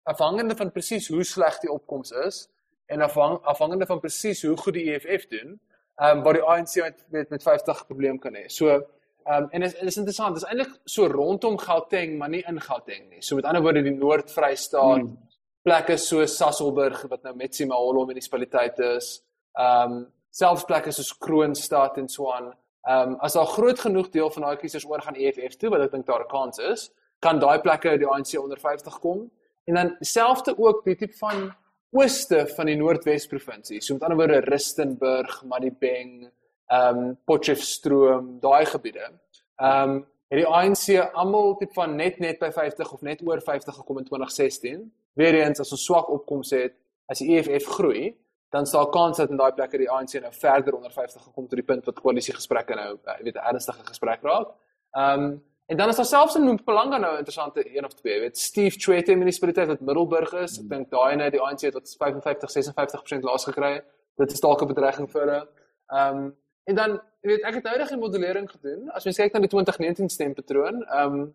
afhangende 0.02 0.56
van 0.56 0.72
presies 0.72 1.08
hoe 1.08 1.24
sleg 1.24 1.58
die 1.60 1.72
opkomste 1.72 2.16
is 2.26 2.48
en 2.86 3.00
afhang, 3.00 3.38
afhangende 3.44 3.86
van 3.86 4.00
presies 4.00 4.42
hoe 4.42 4.56
goed 4.56 4.74
die 4.74 4.86
EFF 4.92 5.26
doen, 5.28 5.60
ehm 5.98 6.18
um, 6.18 6.22
waar 6.24 6.38
die 6.38 6.42
ANC 6.42 6.74
met 6.82 7.04
met, 7.10 7.30
met 7.30 7.42
50 7.42 7.86
probleem 7.86 8.18
kan 8.18 8.34
hê. 8.34 8.46
So 8.48 8.68
ehm 8.68 9.42
um, 9.42 9.48
en 9.50 9.62
is 9.62 9.74
is 9.74 9.96
interessant, 9.96 10.34
dis 10.34 10.44
eintlik 10.44 10.76
so 10.84 11.06
rondom 11.06 11.58
Gauteng, 11.58 12.18
maar 12.18 12.28
nie 12.28 12.44
in 12.46 12.60
Gauteng 12.60 13.08
nie. 13.08 13.22
So 13.22 13.36
met 13.36 13.44
ander 13.44 13.62
woorde 13.62 13.82
die 13.82 13.96
Noord-Vrystaat 13.96 15.02
hmm. 15.02 15.18
plekke 15.62 15.96
so 15.96 16.26
Sasolburg 16.26 17.02
wat 17.08 17.22
nou 17.22 17.34
Metsimaholo 17.36 18.06
munisipaliteit 18.06 18.78
is, 18.78 19.18
ehm 19.58 19.92
um, 19.92 20.06
selfs 20.30 20.64
plekke 20.64 20.92
soos 20.92 21.18
Kroonstad 21.18 21.96
en 21.98 22.08
so 22.08 22.30
aan 22.32 22.52
Ehm 22.88 23.10
um, 23.10 23.16
as 23.20 23.32
daar 23.32 23.46
groot 23.46 23.80
genoeg 23.80 24.08
deel 24.08 24.30
van 24.30 24.42
daai 24.42 24.56
kiesers 24.56 24.86
oor 24.88 25.02
gaan 25.02 25.14
EFF 25.14 25.56
toe 25.60 25.70
wat 25.70 25.82
ek 25.84 25.90
dink 25.92 26.06
daar 26.06 26.22
'n 26.24 26.30
kans 26.30 26.58
is, 26.58 26.90
kan 27.18 27.38
daai 27.38 27.60
plekke 27.60 27.98
die 27.98 28.06
ANC 28.06 28.38
onder 28.40 28.58
50 28.58 28.98
kom. 28.98 29.30
En 29.64 29.74
dan 29.74 29.96
dieselfde 29.98 30.58
ook 30.58 30.84
die 30.84 30.96
tipe 30.96 31.16
van 31.16 31.54
ooste 31.90 32.44
van 32.56 32.66
die 32.66 32.76
Noordwes 32.76 33.26
provinsie. 33.26 33.80
So 33.80 33.94
met 33.94 34.02
ander 34.02 34.18
woorde 34.18 34.40
Rustenburg, 34.40 35.42
Madibeng, 35.44 36.28
ehm 36.68 36.98
um, 36.98 37.16
Potchefstroom, 37.24 38.38
daai 38.40 38.64
gebiede. 38.66 39.10
Ehm 39.56 39.90
um, 39.90 40.06
het 40.28 40.42
die 40.42 40.46
ANC 40.46 41.14
almal 41.16 41.54
tipe 41.56 41.72
van 41.72 41.94
net 41.96 42.18
net 42.20 42.36
by 42.38 42.50
50 42.52 42.90
of 42.92 43.00
net 43.00 43.22
oor 43.24 43.40
50 43.40 43.74
gekom 43.74 43.98
in 43.98 44.04
2016. 44.04 44.82
Weereens 45.16 45.60
as 45.60 45.72
ons 45.72 45.84
swak 45.84 46.10
opkomste 46.12 46.58
het, 46.66 46.74
as 47.08 47.22
die 47.22 47.30
EFF 47.38 47.70
groei, 47.78 48.10
dan 48.52 48.66
staan 48.66 48.90
kans 48.92 49.16
dat 49.16 49.32
in 49.32 49.40
daai 49.40 49.52
plekke 49.56 49.80
die 49.80 49.88
ANC 49.90 50.18
nou 50.20 50.32
verder 50.32 50.76
onder 50.76 50.92
50 50.92 51.22
gekom 51.22 51.48
tot 51.48 51.56
die 51.56 51.64
punt 51.64 51.88
wat 51.88 52.00
koalisiegesprekke 52.04 52.76
nou 52.76 52.90
jy 52.94 53.14
eh, 53.14 53.22
weet 53.24 53.36
'n 53.36 53.48
ernstige 53.52 53.84
gesprek 53.88 54.22
raak. 54.22 54.52
Ehm 54.92 55.24
um, 55.24 55.42
en 55.70 55.76
dan 55.76 55.88
is 55.88 55.96
daar 55.96 56.08
selfs 56.08 56.36
in 56.38 56.46
Mpumalanga 56.48 56.98
nou 56.98 57.12
'n 57.12 57.18
interessante 57.22 57.76
een 57.76 57.84
of 57.84 57.94
twee, 57.94 58.20
weet 58.20 58.38
Steve 58.38 58.78
Chwete 58.78 59.14
munisipaliteit 59.14 59.66
wat 59.66 59.80
Middelburg 59.80 60.32
is. 60.32 60.58
Ek 60.58 60.68
dink 60.68 60.90
daai 60.90 61.16
net 61.16 61.32
die 61.32 61.40
ANC 61.40 61.60
het 61.60 61.74
wat 61.74 61.94
55 61.98 62.50
56% 62.50 63.20
laas 63.20 63.44
gekry. 63.44 63.82
Dit 64.16 64.32
is 64.32 64.40
dalk 64.40 64.62
'n 64.62 64.66
bedreiging 64.66 65.10
vir 65.10 65.20
hulle. 65.20 65.48
Ehm 65.92 66.16
um, 66.16 66.36
en 66.64 66.74
dan 66.74 67.00
weet 67.20 67.42
ek 67.42 67.54
het 67.54 67.92
'n 67.92 67.98
modellering 67.98 68.50
gedoen. 68.50 68.90
As 68.90 69.04
jy 69.04 69.12
kyk 69.12 69.32
na 69.32 69.40
die 69.40 69.48
2019 69.48 70.08
stempatroon, 70.08 70.82
ehm 70.86 71.14
um, 71.14 71.34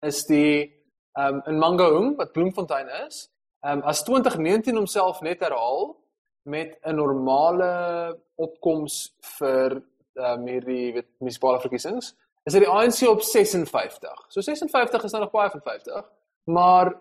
is 0.00 0.24
die 0.26 0.72
ehm 1.12 1.34
um, 1.34 1.42
in 1.46 1.58
Mangaung 1.58 2.16
wat 2.16 2.32
Bloemfontein 2.32 2.88
is, 3.06 3.30
ehm 3.60 3.78
um, 3.78 3.82
as 3.82 4.02
2019 4.02 4.76
homself 4.76 5.20
net 5.20 5.40
herhaal 5.40 5.96
met 6.42 6.78
'n 6.82 6.94
normale 6.94 8.18
opkoms 8.36 9.14
vir 9.38 9.82
ehm 10.14 10.40
um, 10.40 10.46
hierdie 10.46 10.92
weet 10.92 11.08
munisipale 11.18 11.60
verkiesings 11.60 12.16
is 12.44 12.52
dit 12.56 12.64
die 12.64 12.70
ANC 12.70 13.02
op 13.08 13.22
56. 13.22 14.24
So 14.28 14.40
56 14.40 15.04
is 15.04 15.12
nou 15.12 15.22
nog 15.24 15.32
baie 15.32 15.50
van 15.50 15.60
50, 15.64 16.04
maar 16.44 16.94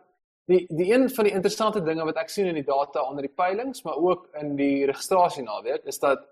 die 0.49 0.65
die 0.69 0.93
een 0.93 1.09
van 1.09 1.23
die 1.23 1.33
interessante 1.33 1.81
dinge 1.85 2.05
wat 2.05 2.17
ek 2.21 2.29
sien 2.33 2.49
in 2.49 2.57
die 2.57 2.65
data 2.67 3.03
onder 3.05 3.25
die 3.25 3.33
peilings, 3.35 3.83
maar 3.85 3.97
ook 3.97 4.27
in 4.41 4.55
die 4.59 4.85
registrasie 4.89 5.43
naweek 5.43 5.85
is 5.89 5.99
dat 5.99 6.25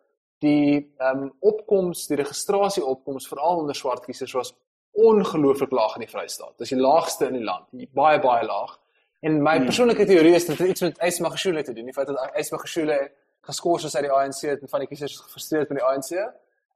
die 0.43 0.93
ehm 0.97 1.23
um, 1.23 1.33
opkoms, 1.39 2.07
die 2.07 2.17
registrasie 2.17 2.85
opkoms 2.85 3.27
veral 3.27 3.61
onder 3.63 3.75
swart 3.75 4.05
kiesers 4.05 4.33
was 4.37 4.53
ongelooflik 4.97 5.71
laag 5.71 5.95
in 5.95 6.05
die 6.05 6.09
Vrystaat. 6.09 6.57
Dis 6.57 6.73
die 6.73 6.81
laagste 6.81 7.29
in 7.29 7.39
die 7.39 7.45
land, 7.45 7.69
baie 7.93 8.19
baie 8.19 8.45
laag. 8.45 8.77
En 9.19 9.41
my 9.41 9.55
hmm. 9.57 9.69
persoonlike 9.69 10.05
teorie 10.05 10.33
is 10.37 10.45
dat 10.45 10.57
dit 10.57 10.73
iets 10.73 10.81
met 10.85 10.99
Ysma 11.05 11.29
Geshule 11.33 11.63
te 11.63 11.73
doen. 11.73 11.85
Die 11.85 11.93
feit 11.93 12.07
dat 12.07 12.35
Ysma 12.37 12.57
Geshule 12.61 12.97
geskort 13.41 13.83
is 13.83 13.95
uit 13.95 14.05
die 14.05 14.13
ANC 14.13 14.41
en 14.43 14.69
van 14.69 14.83
die 14.83 14.89
kiesers 14.89 15.17
gefrustreerd 15.19 15.69
met 15.69 15.79
die 15.79 15.87
ANC. 15.87 16.11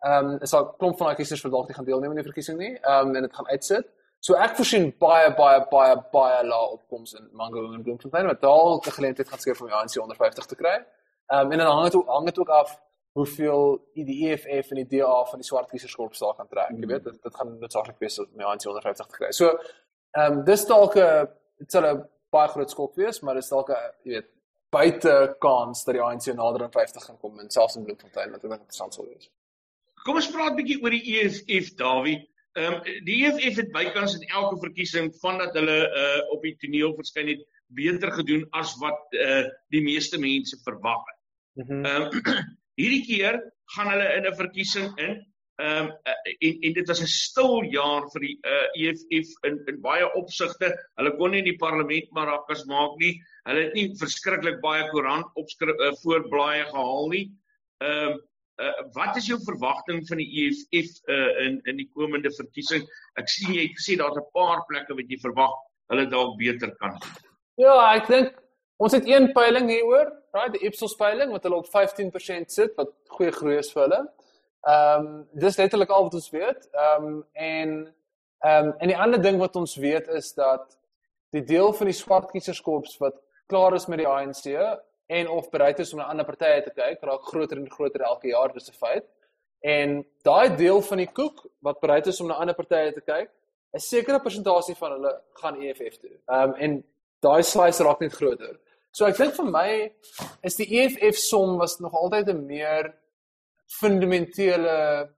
Ehm 0.01 0.29
um, 0.29 0.37
is 0.41 0.53
al 0.53 0.69
klomp 0.81 0.97
van 0.97 1.07
daai 1.07 1.15
kiesers 1.15 1.41
wat 1.45 1.51
dalk 1.51 1.67
nie 1.67 1.75
gaan 1.77 1.85
deelneem 1.85 2.09
aan 2.09 2.21
die 2.21 2.29
verkiesing 2.29 2.57
nie. 2.57 2.71
Ehm 2.79 3.07
um, 3.07 3.15
en 3.15 3.27
dit 3.27 3.35
gaan 3.35 3.47
uitsit. 3.47 3.89
So 4.19 4.37
ek 4.37 4.55
voorsien 4.57 4.87
baie 5.01 5.33
baie 5.37 5.59
baie 5.69 5.97
baie 6.13 6.39
lae 6.45 6.69
opkomste 6.77 7.19
in 7.19 7.29
Mango 7.37 7.63
en 7.73 7.83
Bloemfontein 7.85 8.29
wat 8.29 8.41
dalk 8.41 8.87
'n 8.87 8.97
geleentheid 8.97 9.29
gaan 9.29 9.39
skep 9.39 9.61
om 9.61 9.67
die 9.67 9.75
ANC 9.75 9.97
onder 10.01 10.15
50 10.15 10.45
te 10.45 10.55
kry. 10.55 10.77
Ehm 11.27 11.45
um, 11.45 11.51
en 11.51 11.57
dan 11.57 11.71
hang 11.71 11.83
dit 11.83 11.95
ook 11.95 12.07
hang 12.07 12.25
dit 12.25 12.39
ook 12.39 12.49
af 12.49 12.79
hoeveel 13.13 13.89
die 13.93 14.29
EFF 14.29 14.71
en 14.71 14.83
die 14.83 14.87
DA 14.99 15.23
van 15.25 15.39
die 15.39 15.47
swart 15.47 15.69
kieserskorp 15.69 16.13
sal 16.15 16.33
gaan 16.33 16.47
trek. 16.47 16.69
Jy 16.69 16.87
weet 16.87 17.03
dit 17.03 17.23
dit 17.23 17.35
gaan 17.35 17.59
noodsaaklik 17.59 17.99
wees 17.99 18.19
om 18.19 18.27
die 18.33 18.45
ANC 18.45 18.65
onder 18.65 18.81
50 18.81 19.05
te 19.05 19.17
kry. 19.17 19.31
So 19.31 19.57
ehm 20.11 20.37
um, 20.37 20.43
dis 20.45 20.65
dalk 20.65 20.95
'n 20.95 21.27
dit 21.57 21.71
sal 21.71 21.85
'n 21.85 22.07
baie 22.29 22.47
groot 22.47 22.69
skok 22.69 22.95
wees, 22.95 23.21
maar 23.21 23.35
dis 23.35 23.49
dalk 23.49 23.69
'n 23.69 23.93
jy 24.03 24.11
weet 24.13 24.29
buite 24.71 25.35
kans 25.39 25.83
dat 25.83 25.93
die 25.93 26.03
ANC 26.03 26.25
nader 26.33 26.63
aan 26.63 26.71
50 26.71 27.03
gaan 27.05 27.19
kom 27.19 27.39
en 27.39 27.49
selfs 27.49 27.75
in 27.75 27.83
Bloemfontein 27.83 28.31
wat 28.31 28.41
dink 28.41 28.53
interessant 28.53 28.93
sal 28.93 29.05
wees. 29.05 29.29
Kom 30.05 30.19
ons 30.19 30.31
praat 30.33 30.53
'n 30.53 30.59
bietjie 30.59 30.81
oor 30.81 30.95
die 30.95 31.17
EFF 31.17 31.73
Dawie. 31.79 32.19
Ehm 32.59 32.73
um, 32.73 33.05
die 33.07 33.17
EFF 33.25 33.57
het 33.61 33.71
bykans 33.71 34.17
in 34.17 34.27
elke 34.27 34.59
verkiesing 34.65 35.11
vandat 35.21 35.55
hulle 35.55 35.79
uh 36.03 36.19
op 36.35 36.43
die 36.43 36.55
toneel 36.59 36.95
verskyn 36.97 37.31
het 37.31 37.43
beter 37.71 38.11
gedoen 38.11 38.47
as 38.51 38.75
wat 38.83 39.15
uh 39.15 39.45
die 39.71 39.81
meeste 39.81 40.19
mense 40.19 40.57
verwag 40.65 41.03
het. 41.11 41.19
Mhm. 41.63 41.85
Ehm 41.85 42.07
mm 42.07 42.21
um, 42.37 42.55
hierdie 42.81 43.05
keer 43.05 43.41
gaan 43.75 43.91
hulle 43.93 44.07
in 44.17 44.27
'n 44.27 44.35
verkiesing 44.35 44.91
in 44.97 45.21
Ehm 45.61 45.85
um, 45.85 45.89
en 46.39 46.53
en 46.65 46.73
dit 46.73 46.87
was 46.87 47.01
'n 47.01 47.07
stil 47.07 47.63
jaar 47.69 48.07
vir 48.13 48.21
die 48.25 48.37
uh, 48.53 48.67
EFF 48.81 49.29
in 49.47 49.59
in 49.69 49.81
baie 49.81 50.07
opsigte. 50.21 50.71
Hulle 50.97 51.11
kon 51.17 51.31
nie 51.31 51.41
in 51.43 51.49
die 51.51 51.59
parlement 51.65 52.07
marakas 52.17 52.63
maak 52.65 52.97
nie. 53.03 53.13
Hulle 53.49 53.65
het 53.67 53.75
nie 53.77 53.91
verskriklik 53.99 54.61
baie 54.63 54.87
koerant 54.89 55.29
opskrif 55.41 55.77
uh, 55.77 55.91
voorblaaie 56.03 56.65
gehaal 56.71 57.09
nie. 57.13 57.25
Ehm 57.85 58.09
um, 58.09 58.19
uh, 58.61 58.83
wat 58.95 59.17
is 59.17 59.27
jou 59.27 59.39
verwagting 59.45 60.03
van 60.07 60.21
die 60.21 60.29
EFF 60.43 61.01
uh, 61.09 61.45
in 61.45 61.59
in 61.69 61.81
die 61.81 61.89
komende 61.93 62.31
verkiesing? 62.37 62.85
Ek 63.19 63.29
sien 63.29 63.53
jy 63.55 63.67
sê 63.81 63.97
daar's 63.99 64.17
'n 64.17 64.29
paar 64.33 64.63
plekke 64.69 64.97
wat 64.97 65.09
jy 65.09 65.19
verwag 65.21 65.57
hulle 65.91 66.07
dalk 66.09 66.37
beter 66.37 66.71
kan 66.79 66.95
doen. 66.99 67.15
Ja, 67.59 67.75
ek 67.95 68.07
dink 68.07 68.37
ons 68.81 68.93
het 68.93 69.05
een 69.05 69.31
peiling 69.33 69.69
hieroor, 69.69 70.09
right, 70.33 70.53
die 70.53 70.65
Ipsos 70.65 70.95
peiling 70.97 71.31
wat 71.31 71.43
hulle 71.43 71.59
op 71.61 71.69
15% 71.69 72.49
sit 72.49 72.77
wat 72.79 72.93
goeie 73.17 73.31
groei 73.31 73.57
is 73.57 73.71
vir 73.73 73.87
hulle. 73.87 74.03
Ehm 74.69 75.07
um, 75.07 75.25
dis 75.33 75.57
letterlik 75.57 75.89
al 75.89 76.07
wat 76.07 76.19
ons 76.19 76.29
weet. 76.29 76.69
Ehm 76.71 77.05
um, 77.05 77.17
en 77.33 77.73
ehm 78.45 78.67
um, 78.67 78.73
en 78.79 78.93
die 78.93 78.97
ander 78.97 79.21
ding 79.21 79.37
wat 79.41 79.55
ons 79.55 79.75
weet 79.75 80.07
is 80.07 80.33
dat 80.33 80.77
die 81.31 81.43
deel 81.43 81.73
van 81.73 81.87
die 81.87 81.97
swart 81.97 82.31
kieserskorps 82.31 82.97
wat 82.99 83.19
klaar 83.47 83.75
is 83.75 83.87
met 83.87 84.01
die 84.01 84.07
ANC 84.07 84.45
en 85.11 85.27
of 85.29 85.49
bereid 85.51 85.79
is 85.79 85.91
om 85.93 85.99
na 85.99 86.07
ander 86.11 86.25
partye 86.25 86.61
te 86.63 86.71
kyk, 86.75 87.01
raak 87.09 87.27
groter 87.27 87.59
en 87.59 87.69
groter 87.71 88.03
elke 88.07 88.29
jaar, 88.31 88.53
dis 88.53 88.69
'n 88.69 88.79
feit. 88.85 89.05
En 89.61 90.05
daai 90.23 90.55
deel 90.55 90.81
van 90.81 90.97
die 90.97 91.11
koek 91.19 91.45
wat 91.59 91.81
bereid 91.81 92.07
is 92.07 92.21
om 92.21 92.27
na 92.27 92.39
ander 92.39 92.55
partye 92.55 92.93
te 92.93 93.01
kyk, 93.01 93.29
'n 93.75 93.79
sekere 93.79 94.19
persentasie 94.19 94.75
van 94.75 94.91
hulle 94.91 95.13
gaan 95.41 95.61
EFF 95.61 95.97
toe. 95.97 96.15
Ehm 96.27 96.49
um, 96.49 96.53
en 96.55 96.83
daai 97.19 97.43
slice 97.43 97.83
raak 97.83 97.99
net 97.99 98.13
groter. 98.13 98.59
So 98.91 99.05
ek 99.05 99.17
dink 99.17 99.35
vir 99.35 99.45
my 99.45 99.69
is 100.43 100.55
die 100.55 100.69
EFF 100.79 101.17
som 101.17 101.57
was 101.57 101.79
nog 101.79 101.93
altyd 101.93 102.29
'n 102.29 102.45
meer 102.45 102.93
fundamentele 103.79 105.09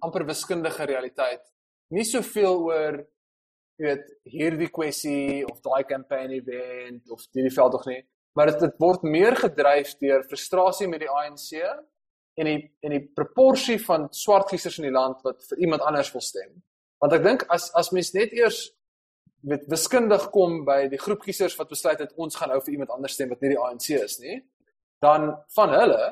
amper 0.00 0.24
wiskundige 0.26 0.84
realiteit. 0.84 1.42
Nie 1.90 2.04
soveel 2.04 2.56
oor 2.70 3.06
jy 3.78 3.86
weet 3.86 4.10
hierdie 4.24 4.70
kwessie 4.70 5.44
of 5.44 5.60
daai 5.60 5.84
campaign 5.84 6.30
event 6.30 7.10
of 7.10 7.24
hierdie 7.32 7.54
veld 7.54 7.72
tog 7.72 7.86
nie, 7.86 8.02
maar 8.34 8.50
dit 8.50 8.78
word 8.82 9.02
meer 9.06 9.36
gedryf 9.38 9.94
deur 10.02 10.24
frustrasie 10.28 10.88
met 10.90 11.04
die 11.04 11.10
ANC 11.10 11.50
en 12.34 12.48
die 12.50 12.60
en 12.82 12.94
die 12.96 13.02
proporsie 13.14 13.78
van 13.82 14.08
swart 14.10 14.50
kiesers 14.50 14.80
in 14.80 14.88
die 14.88 14.94
land 14.94 15.22
wat 15.26 15.44
vir 15.50 15.60
iemand 15.66 15.84
anders 15.86 16.10
wil 16.14 16.24
stem. 16.24 16.50
Want 17.02 17.14
ek 17.14 17.22
dink 17.26 17.44
as 17.54 17.70
as 17.78 17.92
mens 17.94 18.10
net 18.16 18.34
eers 18.34 18.64
met 19.44 19.66
wiskundig 19.70 20.30
kom 20.34 20.62
by 20.66 20.86
die 20.90 20.98
groep 20.98 21.22
kiesers 21.26 21.54
wat 21.58 21.70
besluit 21.70 22.00
het 22.00 22.14
ons 22.16 22.36
gaan 22.40 22.50
nou 22.50 22.60
vir 22.64 22.74
iemand 22.74 22.90
anders 22.96 23.14
stem 23.14 23.30
wat 23.30 23.44
nie 23.44 23.52
die 23.52 23.60
ANC 23.60 23.90
is 23.98 24.18
nie, 24.22 24.40
dan 25.04 25.30
van 25.54 25.74
hulle 25.78 26.04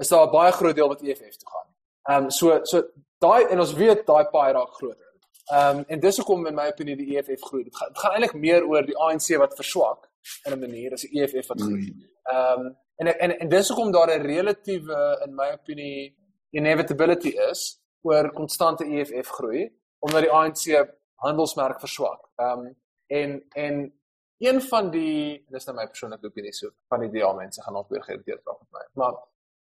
is 0.00 0.08
daar 0.08 0.26
'n 0.26 0.32
baie 0.32 0.52
groot 0.52 0.76
deel 0.76 0.88
wat 0.88 1.02
EFF 1.02 1.36
toe 1.36 1.50
gaan. 1.54 1.68
Ehm 2.10 2.24
um, 2.24 2.30
so 2.30 2.60
so 2.64 2.82
daai 3.18 3.46
en 3.52 3.60
ons 3.60 3.74
weet 3.74 4.06
daai 4.06 4.24
paai 4.34 4.52
raak 4.52 4.74
groter. 4.74 5.10
Ehm 5.52 5.78
um, 5.78 5.84
en 5.88 6.00
dis 6.00 6.16
hoekom 6.16 6.46
in 6.46 6.54
my 6.54 6.68
opinie 6.74 6.96
die 6.96 7.16
EFF 7.16 7.42
groei. 7.42 7.64
Dit 7.64 7.76
gaan 7.76 7.88
dit 7.92 7.98
gaan 7.98 8.12
eintlik 8.12 8.34
meer 8.34 8.66
oor 8.66 8.82
die 8.82 8.98
ANC 8.98 9.36
wat 9.38 9.54
verswak 9.54 10.09
in 10.44 10.52
'n 10.52 10.60
manier 10.60 10.92
as 10.92 11.00
die 11.00 11.20
EFF 11.20 11.48
wat 11.48 11.60
groei. 11.60 11.92
Mm. 11.92 12.08
Ehm 12.22 12.60
um, 12.60 12.76
en, 12.96 13.18
en 13.18 13.38
en 13.38 13.48
dis 13.48 13.68
hoekom 13.68 13.92
daar 13.92 14.18
'n 14.18 14.22
relatiewe 14.22 15.22
in 15.26 15.34
my 15.34 15.50
opinie 15.52 16.16
inevitability 16.50 17.28
is 17.50 17.82
oor 18.02 18.32
konstante 18.32 18.84
EFF 18.84 19.28
groei 19.28 19.78
omdat 19.98 20.22
die 20.22 20.32
ANC 20.32 20.88
handelsmerk 21.14 21.80
verswak. 21.80 22.28
Ehm 22.36 22.58
um, 22.58 22.76
en 23.06 23.44
en 23.48 24.00
een 24.38 24.62
van 24.62 24.90
die 24.90 25.44
dis 25.48 25.66
nou 25.66 25.76
my 25.76 25.86
persoonlike 25.86 26.26
opinie 26.26 26.52
so 26.52 26.70
van 26.88 27.00
die 27.00 27.10
DA 27.10 27.32
mense 27.32 27.62
gaan 27.62 27.76
ook 27.76 27.88
weer 27.88 28.02
geïrriteerd 28.02 28.44
raak 28.44 28.60
met 28.60 28.72
my. 28.72 28.86
Maar 28.92 29.14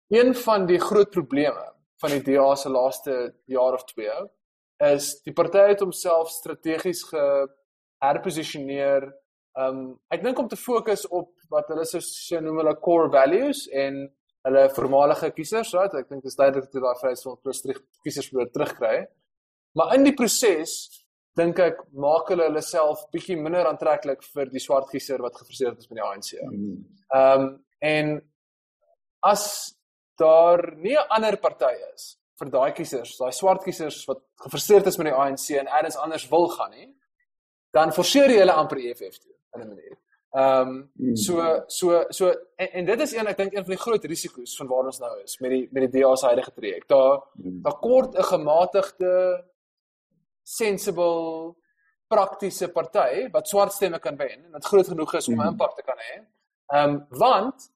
een 0.09 0.35
van 0.35 0.66
die 0.66 0.80
groot 0.80 1.11
probleme 1.11 1.72
van 2.00 2.11
die 2.11 2.22
DA 2.22 2.54
se 2.54 2.68
laaste 2.68 3.35
jaar 3.44 3.72
of 3.72 3.85
2 3.85 4.30
is 4.94 5.22
die 5.22 5.33
party 5.33 5.59
het 5.59 5.80
homself 5.80 6.30
strategies 6.30 7.02
geherposisioneer. 7.11 9.23
Um 9.54 10.00
ek 10.10 10.24
dink 10.24 10.38
om 10.42 10.48
te 10.50 10.58
fokus 10.58 11.04
op 11.14 11.30
wat 11.52 11.68
hulle 11.70 11.84
so, 11.86 12.02
so 12.02 12.40
noem 12.42 12.58
hulle 12.62 12.74
core 12.82 13.10
values 13.12 13.68
en 13.70 14.00
hulle 14.44 14.64
voormalige 14.76 15.30
kiesers, 15.36 15.70
right? 15.76 15.94
Ek 15.94 16.08
dink 16.10 16.24
dit 16.24 16.32
is 16.32 16.38
duidelik 16.38 16.66
dat 16.72 16.82
daai 16.82 16.98
Vryheidsfront 17.00 17.40
plus 17.42 17.62
terug 17.62 17.78
kiesers 18.04 18.28
probeer 18.32 18.50
terugkry. 18.52 18.96
Maar 19.78 19.94
in 19.96 20.06
die 20.08 20.14
proses 20.18 20.74
dink 21.38 21.60
ek 21.62 21.84
maak 21.98 22.32
hulle 22.32 22.48
hulle 22.48 22.62
self 22.66 23.06
bietjie 23.14 23.36
minder 23.38 23.70
aantreklik 23.70 24.26
vir 24.34 24.50
die 24.50 24.62
swart 24.62 24.90
kiezer 24.90 25.22
wat 25.22 25.38
gefrustreerd 25.38 25.78
is 25.82 25.90
met 25.90 26.00
die 26.00 26.06
ANC. 26.08 26.32
Mm. 26.50 26.74
Um 27.20 27.46
en 27.84 28.12
as 29.24 29.46
daar 30.18 30.74
nie 30.76 30.96
'n 30.98 31.10
ander 31.10 31.36
party 31.36 31.74
is 31.94 32.16
vir 32.38 32.50
daai 32.50 32.72
kiesers, 32.74 33.16
daai 33.18 33.32
swart 33.32 33.62
kiesers 33.62 34.02
wat 34.08 34.20
gefrustreerd 34.42 34.86
is 34.86 34.98
met 34.98 35.06
die 35.12 35.18
ANC 35.22 35.50
en 35.60 35.66
elders 35.66 35.96
anders 35.96 36.28
wil 36.28 36.48
gaan 36.48 36.70
nie, 36.70 36.90
dan 37.72 37.92
forceer 37.92 38.30
jy 38.30 38.38
hulle 38.42 38.52
amper 38.52 38.78
EFF 38.78 39.18
toe 39.18 39.34
in 39.54 39.60
'n 39.60 39.68
manier. 39.68 39.96
Ehm 40.34 40.90
um, 40.98 41.16
so 41.16 41.62
so 41.66 42.04
so 42.08 42.28
en, 42.56 42.72
en 42.72 42.84
dit 42.84 43.00
is 43.00 43.12
een 43.14 43.26
ek 43.26 43.36
dink 43.36 43.52
een 43.52 43.62
van 43.66 43.74
die 43.74 43.82
groot 43.82 44.04
risiko's 44.04 44.56
van 44.58 44.66
waar 44.66 44.88
ons 44.90 44.98
nou 44.98 45.12
is 45.22 45.36
met 45.38 45.50
die 45.50 45.68
met 45.70 45.84
die 45.84 46.00
DA 46.00 46.14
se 46.16 46.26
huidige 46.26 46.52
traject. 46.52 46.88
Daar 46.88 47.20
daar 47.36 47.78
kort 47.78 48.18
'n 48.18 48.22
gematigde 48.22 49.44
sensible 50.42 51.54
praktiese 52.06 52.68
party 52.68 53.30
wat 53.30 53.48
swart 53.48 53.72
stemme 53.72 53.98
kan 53.98 54.16
wen 54.16 54.44
en 54.44 54.50
wat 54.50 54.64
groot 54.64 54.88
genoeg 54.88 55.14
is 55.14 55.28
om 55.28 55.34
'n 55.34 55.42
mm. 55.42 55.48
impak 55.52 55.76
te 55.76 55.82
kan 55.82 55.98
hê. 55.98 56.18
Ehm 56.66 56.90
um, 56.90 57.06
want 57.08 57.70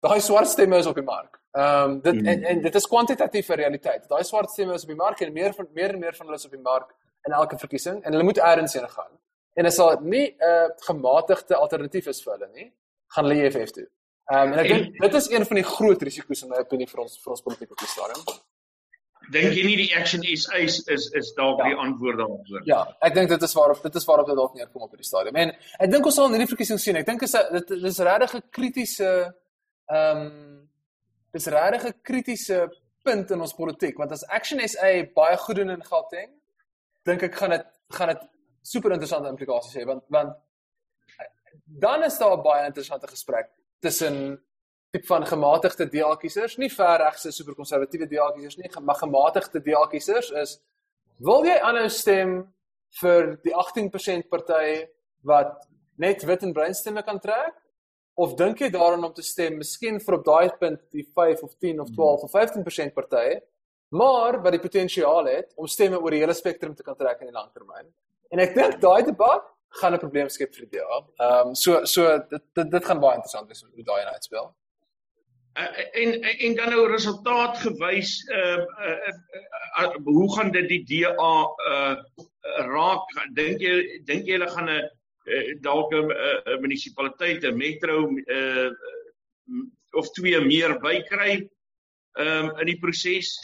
daai 0.00 0.20
swart 0.20 0.48
stemme 0.48 0.76
is 0.76 0.86
op 0.86 0.94
die 0.94 1.04
mark. 1.04 1.40
Ehm 1.52 1.90
um, 1.90 2.00
dit 2.00 2.26
en, 2.26 2.42
en 2.42 2.60
dit 2.60 2.74
is 2.74 2.86
kwantitatief 2.86 3.48
'n 3.48 3.60
realiteit. 3.62 4.08
Daai 4.08 4.24
swart 4.24 4.50
stemme 4.50 4.74
is 4.74 4.82
op 4.82 4.88
die 4.88 5.02
mark 5.04 5.20
en 5.20 5.32
meer 5.32 5.54
van 5.54 5.66
meer 5.72 5.92
en 5.92 5.98
meer 5.98 6.14
van 6.14 6.26
hulle 6.26 6.38
is 6.38 6.44
op 6.44 6.50
die 6.50 6.60
mark 6.60 6.94
in 7.22 7.32
elke 7.32 7.58
verkiesing 7.58 8.04
en 8.04 8.12
hulle 8.12 8.24
moet 8.24 8.38
eers 8.38 8.72
heen 8.72 8.88
gaan. 8.88 9.18
En 9.54 9.66
as 9.68 9.76
dit 9.76 10.00
nie 10.00 10.26
'n 10.28 10.44
uh, 10.48 10.68
gematigde 10.88 11.56
alternatief 11.56 12.06
is 12.06 12.22
vir 12.22 12.32
hulle 12.32 12.48
nie, 12.52 12.72
gaan 13.14 13.24
hulle 13.24 13.42
EFF 13.42 13.70
toe. 13.70 13.88
Ehm 14.30 14.48
um, 14.48 14.52
en 14.52 14.58
ek 14.62 14.68
dink 14.68 15.00
dit 15.00 15.14
is 15.14 15.28
een 15.30 15.44
van 15.46 15.58
die 15.58 15.66
groot 15.66 16.02
risiko's 16.02 16.42
in 16.42 16.48
my 16.48 16.62
opinie 16.62 16.88
vir 16.88 17.00
ons 17.04 17.18
vir 17.20 17.32
ons 17.34 17.42
politiek 17.42 17.70
op 17.70 17.78
die 17.78 17.90
stadium. 17.90 18.22
Dink 19.34 19.54
jy 19.56 19.64
nie 19.66 19.76
die 19.76 19.92
action 19.98 20.22
is 20.22 20.46
is 20.58 20.78
is 20.94 21.08
is 21.18 21.32
dalk 21.36 21.60
ja. 21.60 21.68
die 21.70 21.78
antwoord 21.84 22.18
daarop? 22.18 22.48
Ja, 22.68 22.80
ek 23.00 23.14
dink 23.14 23.28
dit 23.34 23.42
is 23.42 23.54
waarop 23.58 23.82
dit 23.82 23.98
is 24.00 24.06
waarop 24.08 24.30
dit 24.30 24.38
dalk 24.38 24.54
neerkom 24.54 24.86
op 24.86 24.96
die 24.96 25.06
stadium. 25.06 25.36
En 25.36 25.52
ek 25.52 25.90
dink 25.90 26.06
ons 26.06 26.14
sal 26.14 26.30
in 26.30 26.38
hierdie 26.38 26.52
verkiesing 26.54 26.80
sien. 26.80 27.00
Ek 27.02 27.06
dink 27.06 27.22
is 27.26 27.36
dit 27.58 27.74
is 27.92 28.00
regtig 28.08 28.34
'n 28.38 28.44
kritiese 28.50 29.10
ehm 29.90 30.22
um, 30.22 30.68
dis 31.32 31.46
regtig 31.46 31.88
'n 31.90 32.00
kritiese 32.02 32.68
punt 33.02 33.30
in 33.30 33.40
ons 33.40 33.54
politiek 33.54 33.98
want 33.98 34.12
as 34.12 34.24
Action 34.28 34.60
SA 34.68 34.90
baie 35.14 35.36
goed 35.36 35.56
doen 35.56 35.70
in 35.70 35.82
Gauteng, 35.82 36.30
dink 37.04 37.22
ek 37.22 37.34
gaan 37.34 37.58
dit 37.58 37.66
gaan 37.92 38.14
dit 38.14 38.22
super 38.62 38.92
interessante 38.94 39.28
implikasies 39.28 39.76
hê 39.76 39.86
want 39.86 40.04
want 40.08 40.36
dan 41.66 42.04
is 42.04 42.18
daar 42.18 42.36
'n 42.36 42.42
baie 42.42 42.66
interessante 42.66 43.06
gesprek 43.06 43.50
tussen 43.80 44.42
tipe 44.90 45.06
van 45.06 45.26
gematigde 45.26 45.88
DA-kiesers, 45.88 46.56
nie 46.56 46.70
verregse 46.70 47.30
superkonservatiewe 47.32 48.06
DA-kiesers 48.06 48.56
nie, 48.56 48.70
maar 48.80 48.94
gematigde 48.94 49.62
DA-kiesers 49.62 50.30
is 50.30 50.60
wil 51.18 51.44
jy 51.44 51.58
aanhou 51.60 51.88
stem 51.88 52.54
vir 53.00 53.38
die 53.42 53.54
18% 53.54 54.28
party 54.28 54.86
wat 55.24 55.68
net 55.96 56.24
wit 56.28 56.42
en 56.42 56.52
bruin 56.52 56.74
stemme 56.74 57.02
kan 57.02 57.20
trek? 57.20 57.54
Of 58.14 58.34
dink 58.36 58.60
jy 58.60 58.68
daaraan 58.70 59.04
om 59.04 59.12
te 59.12 59.22
stem 59.22 59.56
miskien 59.56 60.00
vir 60.00 60.14
op 60.18 60.24
daai 60.24 60.50
punt 60.60 60.80
die 60.92 61.06
5 61.14 61.42
of 61.42 61.54
10 61.56 61.80
of 61.80 61.88
12 61.96 62.22
of 62.22 62.32
15% 62.32 62.94
partye 62.94 63.40
maar 63.92 64.38
wat 64.40 64.54
die 64.54 64.60
potensiaal 64.60 65.26
het 65.28 65.52
om 65.60 65.68
stemme 65.68 65.98
oor 66.00 66.14
die 66.14 66.22
hele 66.22 66.36
spektrum 66.36 66.74
te 66.74 66.84
kan 66.84 66.96
trek 66.96 67.20
in 67.20 67.28
die 67.28 67.36
langtermyn 67.36 67.90
en 68.32 68.42
ek 68.44 68.54
dink 68.56 68.80
daai 68.82 69.02
debat 69.06 69.44
gaan 69.80 69.94
'n 69.94 70.02
probleem 70.04 70.28
skep 70.28 70.54
vir 70.54 70.66
die 70.66 70.78
DA. 70.78 70.98
Ehm 71.26 71.48
um, 71.48 71.54
so 71.54 71.84
so 71.84 72.18
dit, 72.30 72.42
dit 72.54 72.70
dit 72.70 72.84
gaan 72.84 73.00
baie 73.00 73.16
interessant 73.16 73.48
wees 73.48 73.64
hoe 73.64 73.84
daai 73.84 74.04
uitspeel. 74.14 74.50
Uh, 75.52 75.68
en 76.00 76.10
en 76.46 76.54
dan 76.56 76.70
nou 76.72 76.88
resultaat 76.88 77.58
gewys 77.60 78.12
uh, 78.32 78.64
uh, 78.88 78.98
uh, 79.08 79.82
uh 79.82 79.96
hoe 80.04 80.28
gaan 80.36 80.52
dit 80.52 80.68
die 80.68 80.84
DA 80.92 81.34
uh 81.72 81.96
raak 82.72 83.04
dink 83.36 83.60
jy 83.60 84.00
dink 84.08 84.26
jy 84.26 84.38
hulle 84.38 84.48
gaan 84.48 84.68
'n 84.68 84.80
uh, 84.80 85.50
dalk 85.60 85.92
'n 85.92 86.10
uh, 86.10 86.60
munisipaliteit, 86.60 87.44
'n 87.44 87.56
metro 87.56 88.08
uh, 88.10 88.70
of 89.92 90.10
twee 90.12 90.40
meer 90.40 90.78
bykry 90.80 91.48
um, 92.18 92.50
in 92.60 92.66
die 92.66 92.78
proses? 92.78 93.36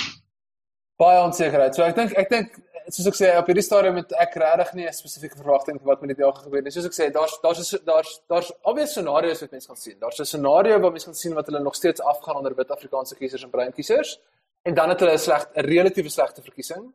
Baie 0.99 1.21
onsekerheid. 1.23 1.75
So 1.75 1.85
ek 1.85 1.95
dink 1.95 2.17
ek 2.19 2.29
dink 2.33 2.57
soos 2.89 3.07
ek 3.11 3.19
sê 3.19 3.31
op 3.39 3.47
hierdie 3.51 3.65
stadium 3.65 3.95
met 3.95 4.13
ek 4.13 4.35
regtig 4.43 4.75
nie 4.75 4.87
'n 4.87 4.93
spesifieke 4.93 5.37
verwagting 5.37 5.81
wat 5.83 6.01
met 6.01 6.17
die 6.17 6.23
dag 6.25 6.43
gebeur 6.43 6.63
nie. 6.63 6.71
Soos 6.71 6.87
ek 6.87 6.97
sê, 6.97 7.11
daar's 7.13 7.39
daar's 7.43 7.71
daar's 7.85 8.21
daar's 8.29 8.53
obvious 8.63 8.93
scenario's 8.93 9.41
wat 9.41 9.51
mense 9.51 9.69
gaan 9.69 9.77
sien. 9.77 9.99
Daar's 9.99 10.21
'n 10.21 10.25
scenario 10.25 10.81
waar 10.81 10.91
mense 10.91 11.07
gaan 11.07 11.15
sien 11.15 11.35
wat 11.35 11.47
hulle 11.47 11.61
nog 11.61 11.75
steeds 11.75 12.01
afgaan 12.01 12.37
onder 12.37 12.55
wit 12.55 12.71
Afrikaanse 12.71 13.15
kiesers 13.17 13.45
en 13.45 13.51
bruin 13.51 13.73
kiesers 13.73 14.21
en 14.63 14.75
dan 14.75 14.89
het 14.89 15.01
hulle 15.01 15.13
'n 15.13 15.19
sleg 15.19 15.49
'n 15.55 15.61
relatiewe 15.61 16.09
slegte 16.09 16.43
verkiesing. 16.43 16.93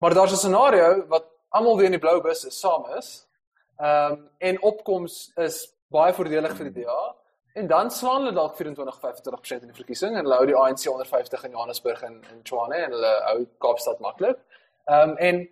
Maar 0.00 0.14
daar's 0.14 0.32
'n 0.32 0.36
scenario 0.36 1.06
wat 1.08 1.24
almal 1.50 1.76
weer 1.76 1.86
in 1.86 1.98
die 1.98 2.00
blou 2.00 2.20
bus 2.20 2.44
is 2.44 2.60
saam 2.60 2.84
is 2.96 3.26
Ehm 3.76 4.12
um, 4.12 4.30
en 4.38 4.62
opkoms 4.62 5.32
is 5.34 5.64
baie 5.90 6.12
voordelig 6.14 6.52
vir 6.56 6.68
die 6.70 6.84
DA 6.84 7.14
en 7.58 7.66
dan 7.66 7.90
slaan 7.90 8.22
hulle 8.22 8.34
dalk 8.34 8.54
24-25% 8.54 9.64
in 9.66 9.72
die 9.72 9.78
verkiesing 9.78 10.14
en 10.14 10.22
hulle 10.22 10.36
hou 10.38 10.46
die 10.46 10.56
ANC 10.58 10.84
onder 10.90 11.06
50 11.06 11.46
in 11.48 11.56
Johannesburg 11.56 12.02
en 12.06 12.20
in 12.30 12.42
Tshwane 12.42 12.78
en 12.84 12.94
hulle 12.94 13.10
hou 13.26 13.40
Kaapstad 13.64 13.98
maklik. 14.04 14.38
Ehm 14.84 15.10
um, 15.10 15.16
en 15.16 15.42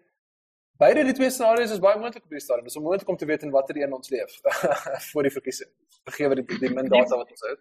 beide 0.83 1.05
die 1.05 1.15
twee 1.17 1.31
scenario's 1.31 1.71
is 1.71 1.83
baie 1.83 1.99
moontlik 1.99 2.25
op 2.25 2.31
die 2.35 2.41
stadium. 2.41 2.67
Dis 2.69 2.77
onmoontlik 2.77 3.09
om 3.09 3.17
te 3.17 3.27
weet 3.27 3.43
in 3.43 3.51
watter 3.55 3.77
een 3.77 3.93
ons 3.93 4.11
leef 4.11 4.41
voor 5.13 5.23
die 5.23 5.33
verkiesing. 5.33 5.71
Vergewe 6.05 6.41
die 6.41 6.59
die 6.59 6.73
min 6.75 6.89
data 6.89 7.17
wat 7.17 7.31
ons 7.31 7.47
het. 7.49 7.61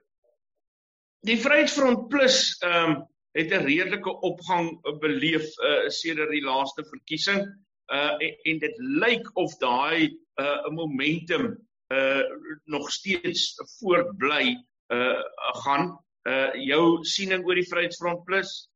Die 1.28 1.40
Vryheidsfront 1.40 2.08
Plus 2.10 2.58
ehm 2.60 2.92
um, 2.92 3.02
het 3.32 3.52
'n 3.56 3.64
redelike 3.64 4.12
opgang 4.28 4.82
beleef 5.00 5.46
uh, 5.64 5.88
sedert 5.88 6.30
die 6.30 6.44
laaste 6.44 6.84
verkiesing 6.84 7.46
uh 7.92 8.16
en, 8.20 8.36
en 8.44 8.60
dit 8.60 8.78
lyk 8.78 9.30
of 9.34 9.56
daai 9.58 10.18
uh 10.42 10.68
momentum 10.68 11.46
uh 11.94 12.24
nog 12.66 12.92
steeds 12.92 13.56
voortbly 13.80 14.56
uh 14.94 15.24
gaan 15.64 15.96
uh 16.28 16.52
jou 16.54 17.04
siening 17.04 17.46
oor 17.46 17.56
die 17.56 17.68
Vryheidsfront 17.68 18.24
Plus 18.24 18.71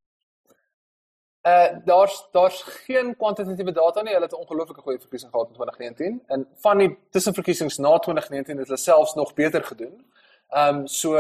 Uh 1.46 1.78
daar's 1.86 2.28
daar's 2.32 2.62
geen 2.62 3.16
kwantitatiewe 3.16 3.72
data 3.72 4.02
nie. 4.02 4.14
Hulle 4.14 4.26
het 4.26 4.34
'n 4.34 4.44
ongelooflike 4.44 4.82
goeie 4.82 5.00
verkiesing 5.00 5.32
gehad 5.32 5.48
in 5.48 5.54
2019 5.54 6.24
en 6.28 6.48
van 6.56 6.78
die 6.78 6.98
tussenverkiesings 7.10 7.78
na 7.78 7.98
2019 7.98 8.58
het 8.58 8.68
hulle 8.68 8.80
selfs 8.80 9.14
nog 9.14 9.34
beter 9.34 9.64
gedoen. 9.64 10.06
Um, 10.50 10.88
so 10.88 11.14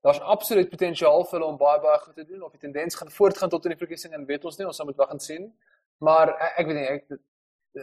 daar's 0.00 0.20
absoluut 0.20 0.68
potensiaal 0.68 1.24
vir 1.24 1.38
hulle 1.38 1.52
om 1.52 1.56
baie 1.56 1.80
baie 1.80 1.98
goed 1.98 2.14
te 2.14 2.24
doen. 2.24 2.42
Of 2.42 2.50
die 2.50 2.60
tendens 2.60 2.94
gaan 2.94 3.10
voortgaan 3.10 3.48
tot 3.48 3.64
in 3.64 3.70
die 3.70 3.78
verkiesing 3.78 4.14
en 4.14 4.26
weet 4.26 4.44
ons 4.44 4.56
nie, 4.56 4.66
ons 4.66 4.76
sal 4.76 4.86
moet 4.86 4.96
wag 4.96 5.10
en 5.10 5.20
sien. 5.20 5.54
Maar 5.98 6.28
ek, 6.28 6.52
ek 6.56 6.66
weet 6.66 6.76
nie, 6.76 6.86
ek 6.86 7.08
dit 7.08 7.20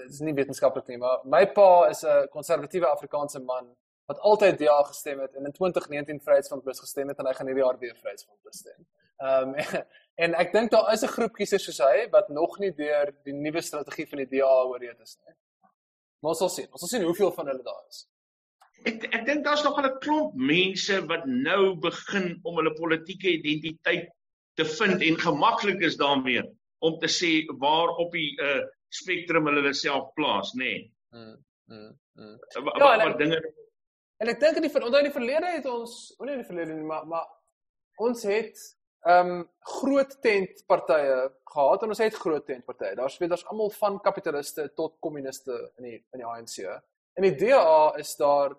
is 0.10 0.20
nie 0.20 0.34
wetenskaplik 0.34 0.88
nie, 0.88 0.98
maar 0.98 1.22
my 1.24 1.46
pa 1.54 1.88
is 1.90 2.04
'n 2.04 2.28
konservatiewe 2.32 2.88
Afrikaanse 2.88 3.40
man 3.40 3.76
wat 4.06 4.20
altyd 4.20 4.58
DA 4.60 4.84
gestem 4.84 5.20
het 5.20 5.36
en 5.36 5.46
in 5.46 5.52
2019 5.52 6.20
Vryheidsfront 6.22 6.64
Plus 6.64 6.80
gestem 6.80 7.08
het 7.08 7.20
en 7.20 7.26
hy 7.26 7.34
gaan 7.34 7.48
hierdie 7.48 7.64
jaar 7.64 7.80
weer 7.80 7.96
Vryheidsfront 7.96 8.40
stem. 8.50 8.86
Ehm 9.22 9.54
um, 9.54 9.82
en 10.24 10.36
ek 10.38 10.52
dink 10.54 10.72
daar 10.72 10.92
is 10.94 11.04
'n 11.04 11.14
groep 11.16 11.34
kiesers 11.34 11.64
soos 11.66 11.80
hy 11.82 12.08
wat 12.14 12.30
nog 12.30 12.60
nie 12.60 12.72
deur 12.72 13.14
die 13.26 13.34
nuwe 13.34 13.62
strategie 13.62 14.08
van 14.10 14.22
die 14.22 14.30
DA 14.38 14.52
oorreed 14.66 15.00
is 15.02 15.18
nie. 15.26 15.36
Maar 16.22 16.36
ons 16.36 16.42
sal 16.44 16.50
sien. 16.50 16.68
Ons 16.72 16.82
sal 16.86 16.92
sien 16.92 17.08
hoeveel 17.08 17.32
van 17.32 17.48
hulle 17.48 17.64
daar 17.64 17.86
is. 17.90 18.04
Ek 18.86 19.08
ek 19.10 19.26
dink 19.26 19.46
daar's 19.46 19.64
nog 19.64 19.80
'n 19.80 20.00
klomp 20.00 20.36
mense 20.36 21.06
wat 21.08 21.26
nou 21.26 21.76
begin 21.76 22.40
om 22.44 22.56
hulle 22.62 22.74
politieke 22.74 23.30
identiteit 23.30 24.10
te 24.56 24.66
vind 24.66 25.02
en 25.02 25.18
gemaklik 25.18 25.82
is 25.82 25.98
daarmee 25.98 26.44
om 26.80 27.00
te 27.00 27.08
sê 27.08 27.46
waar 27.60 27.90
op 27.98 28.12
die 28.12 28.32
uh 28.42 28.64
spektrum 28.94 29.48
hulle 29.50 29.74
self 29.74 30.14
plaas, 30.14 30.54
nê. 30.54 30.64
Nee. 30.64 30.94
Mm, 31.10 31.38
mm, 31.66 32.00
mm. 32.14 32.38
Wat 32.64 32.78
ja, 32.78 33.06
wat 33.10 33.18
dinge 33.18 33.40
En 34.24 34.30
ek 34.32 34.40
dink 34.40 34.60
in 34.60 34.64
die 34.64 34.72
onthou 34.72 35.02
in 35.02 35.10
die 35.10 35.18
verlede 35.18 35.50
het 35.58 35.66
ons, 35.68 36.14
o 36.16 36.24
nee, 36.24 36.38
in 36.38 36.44
die 36.44 36.48
verlede 36.48 36.78
nie, 36.78 36.86
maar 36.88 37.08
maar 37.10 37.26
ons 38.04 38.24
het 38.24 38.60
ehm 39.04 39.30
um, 39.30 39.48
groot 39.60 40.12
tentpartye 40.22 41.16
gehad 41.54 41.84
en 41.84 41.92
ons 41.92 42.02
het 42.02 42.16
groot 42.16 42.46
tentpartye. 42.48 42.96
Daar's 42.96 43.18
weet 43.20 43.34
daar's 43.34 43.46
almal 43.52 43.72
van 43.76 44.00
kapitaliste 44.02 44.70
tot 44.76 44.96
kommuniste 45.04 45.58
in 45.78 45.90
die 45.90 45.98
in 46.14 46.22
die 46.22 46.28
ANC. 46.28 46.58
In 47.20 47.28
die 47.28 47.36
DA 47.36 47.94
is 48.00 48.16
daar 48.16 48.56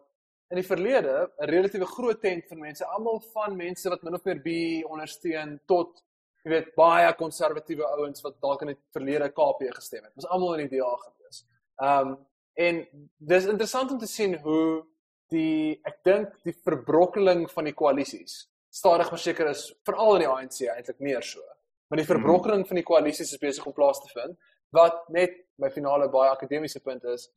in 0.52 0.61
die 0.61 0.66
verlede 0.66 1.30
'n 1.40 1.48
relatiewe 1.48 1.87
groot 1.87 2.20
tent 2.20 2.44
vir 2.48 2.59
mense, 2.59 2.85
almal 2.85 3.20
van 3.33 3.57
mense 3.57 3.88
wat 3.88 4.02
min 4.02 4.14
of 4.14 4.24
meer 4.24 4.42
bi 4.42 4.85
ondersteun 4.85 5.61
tot 5.66 6.04
jy 6.44 6.50
weet 6.50 6.74
baie 6.76 7.14
konservatiewe 7.14 7.87
ouens 7.96 8.22
wat 8.22 8.40
dalk 8.40 8.62
in 8.62 8.74
die 8.74 8.80
verlede 8.92 9.30
KP 9.30 9.72
gestem 9.74 10.04
het. 10.04 10.12
Ons 10.16 10.26
almal 10.28 10.59
in 10.59 10.68
die 10.68 10.78
DA 10.78 10.96
gewees. 10.96 11.44
Ehm 11.80 12.09
um, 12.09 12.26
en 12.54 12.87
dis 13.18 13.46
interessant 13.46 13.90
om 13.90 13.98
te 13.98 14.07
sien 14.07 14.35
hoe 14.35 14.85
die 15.28 15.80
ek 15.85 16.04
dink 16.04 16.37
die 16.44 16.52
verbrokkeling 16.52 17.50
van 17.50 17.64
die 17.64 17.74
koalisies 17.74 18.44
stadig 18.75 19.11
maar 19.11 19.23
seker 19.23 19.51
is 19.53 19.65
veral 19.87 20.17
in 20.17 20.25
die 20.25 20.31
ANC 20.31 20.61
eintlik 20.73 21.01
meer 21.09 21.23
so. 21.23 21.43
Maar 21.89 22.01
die 22.03 22.09
verbrokkeling 22.09 22.67
van 22.67 22.81
die 22.81 22.87
koalisies 22.87 23.35
is 23.37 23.43
besig 23.43 23.67
om 23.67 23.77
plaas 23.77 24.01
te 24.03 24.11
vind 24.13 24.37
wat 24.75 25.05
net 25.15 25.37
my 25.63 25.71
finale 25.71 26.09
baie 26.11 26.33
akademiese 26.35 26.83
punt 26.83 27.05
is 27.13 27.29